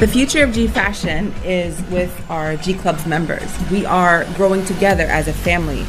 [0.00, 3.48] The future of G Fashion is with our G Club's members.
[3.70, 5.86] We are growing together as a family.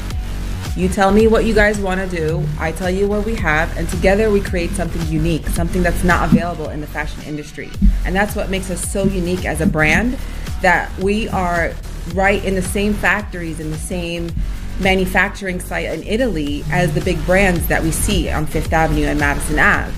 [0.76, 3.78] You tell me what you guys want to do, I tell you what we have,
[3.78, 7.70] and together we create something unique, something that's not available in the fashion industry.
[8.06, 10.18] And that's what makes us so unique as a brand
[10.64, 11.74] that we are
[12.16, 14.32] right in the same factories, in the same
[14.80, 19.20] manufacturing site in Italy as the big brands that we see on Fifth Avenue and
[19.20, 19.94] Madison Ave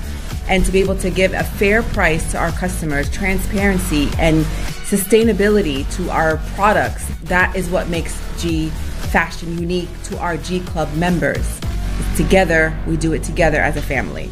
[0.48, 4.46] and to be able to give a fair price to our customers, transparency and
[4.86, 10.94] sustainability to our products, that is what makes G Fashion unique to our G Club
[10.96, 11.60] members.
[12.18, 14.30] Together, we do it together as a family.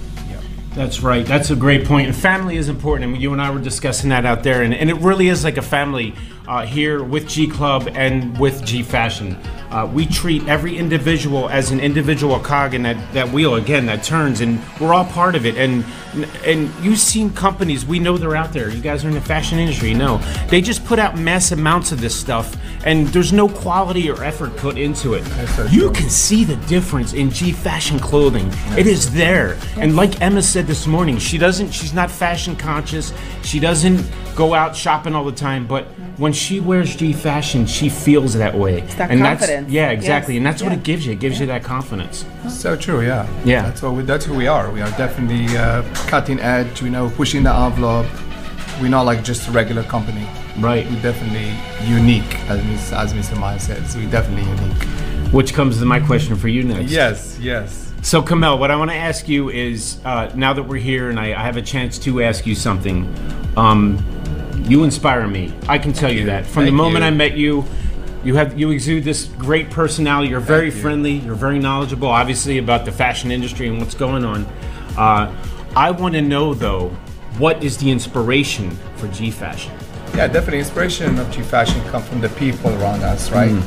[0.76, 1.24] That's right.
[1.24, 2.08] That's a great point.
[2.08, 3.14] And family is important.
[3.14, 4.64] And you and I were discussing that out there.
[4.64, 6.16] And, and it really is like a family
[6.48, 9.38] uh, here with G Club and with G Fashion.
[9.74, 14.04] Uh, we treat every individual as an individual cog in that, that wheel, again, that
[14.04, 14.40] turns.
[14.40, 15.58] And we're all part of it.
[15.58, 15.84] And
[16.46, 18.70] and you've seen companies, we know they're out there.
[18.70, 20.20] You guys are in the fashion industry, you know.
[20.48, 22.56] They just put out mass amounts of this stuff.
[22.86, 25.24] And there's no quality or effort put into it.
[25.72, 28.52] You can see the difference in G Fashion clothing.
[28.78, 29.58] It is there.
[29.78, 33.12] And like Emma said this morning, she doesn't she's not fashion conscious.
[33.42, 34.06] She doesn't
[34.36, 35.86] go out shopping all the time, but
[36.18, 38.82] when she wears G Fashion, she feels that way.
[38.82, 39.50] It's that and confidence.
[39.50, 40.36] That's, yeah, exactly.
[40.36, 40.40] Yes.
[40.40, 41.14] And that's what it gives you.
[41.14, 42.26] It gives you that confidence.
[42.50, 43.28] So true, yeah.
[43.44, 43.64] Yeah.
[43.64, 44.72] That's what we, that's who we are.
[44.72, 46.82] We are definitely uh, cutting edge.
[46.82, 48.08] You know, pushing the envelope.
[48.82, 50.28] We're not like just a regular company.
[50.58, 50.86] Right.
[50.90, 51.54] We're definitely
[51.88, 53.40] unique, as as Mr.
[53.40, 53.96] Miles says.
[53.96, 54.84] We're definitely unique.
[55.34, 56.92] Which comes to my question for you next.
[56.92, 57.84] Yes, yes.
[58.04, 61.18] So, Kamel, what I want to ask you is uh, now that we're here and
[61.18, 63.08] I, I have a chance to ask you something,
[63.56, 63.98] um,
[64.68, 65.54] you inspire me.
[65.70, 66.46] I can tell you that.
[66.46, 67.08] From the moment you.
[67.08, 67.66] I met you,
[68.24, 70.30] you have you exude this great personality.
[70.30, 71.14] You're very friendly.
[71.14, 74.46] You're very knowledgeable, obviously, about the fashion industry and what's going on.
[74.98, 75.36] Uh,
[75.76, 76.90] I want to know though,
[77.38, 79.74] what is the inspiration for G Fashion?
[80.16, 80.60] Yeah, definitely.
[80.60, 83.62] Inspiration of G Fashion come from the people around us, right?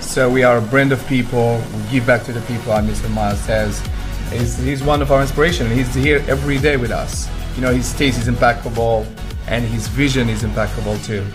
[0.00, 1.62] So we are a brand of people.
[1.74, 2.72] We give back to the people.
[2.72, 3.10] And Mr.
[3.12, 3.86] Miles says,
[4.32, 5.70] he's, he's one of our inspiration.
[5.70, 7.28] He's here every day with us.
[7.54, 9.06] You know, his taste is impeccable,
[9.46, 11.26] and his vision is impeccable too.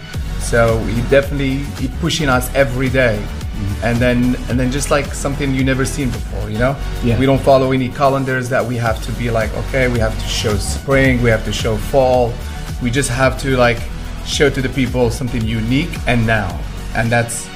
[0.45, 3.17] So he definitely he pushing us every day.
[3.17, 3.85] Mm-hmm.
[3.85, 6.77] And then and then just like something you never seen before, you know?
[7.03, 7.17] Yeah.
[7.17, 10.27] We don't follow any calendars that we have to be like, okay, we have to
[10.27, 12.31] show spring, we have to show fall.
[12.83, 13.79] We just have to like
[14.25, 16.59] show to the people something unique and now.
[16.93, 17.49] And that's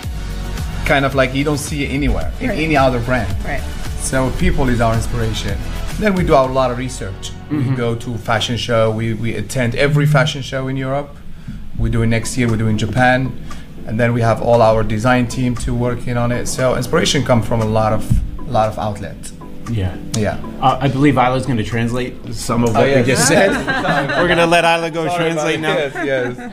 [0.85, 2.59] kind of like you don't see it anywhere in Right.
[2.59, 3.31] any other brand.
[3.45, 3.61] Right.
[4.01, 5.59] So people is our inspiration.
[5.99, 7.31] Then we do a lot of research.
[7.51, 7.75] We mm-hmm.
[7.75, 8.89] go to fashion show.
[8.89, 11.15] We, we attend every fashion show in Europe.
[11.79, 12.47] We're doing next year.
[12.49, 13.31] We're doing Japan,
[13.87, 16.47] and then we have all our design team to working on it.
[16.47, 18.03] So inspiration come from a lot of
[18.39, 19.33] a lot of outlets.
[19.71, 19.95] Yeah.
[20.17, 20.39] Yeah.
[20.61, 23.51] Uh, I believe Isla's going to translate some of Oh, what we just said.
[24.19, 25.75] We're going to let Isla go Sorry translate now.
[25.77, 26.51] Yes, yes.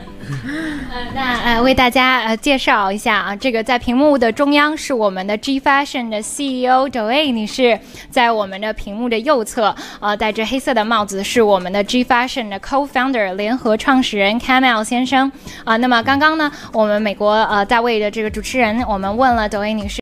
[1.13, 7.79] 那呃，为大家呃介绍一下啊，这个在屏幕的中央是我们的 G Fashion 的 CEO Joey 女士，
[8.09, 15.31] 在我们的屏幕的右侧，呃，戴着黑色的帽子是我们的 G Fashion 的 Co-founder 联合创始人 Camel 先生
[15.63, 19.95] 啊、那么刚刚呢，我们美国呃大卫的这个主持人，我们问了 Joey 女士。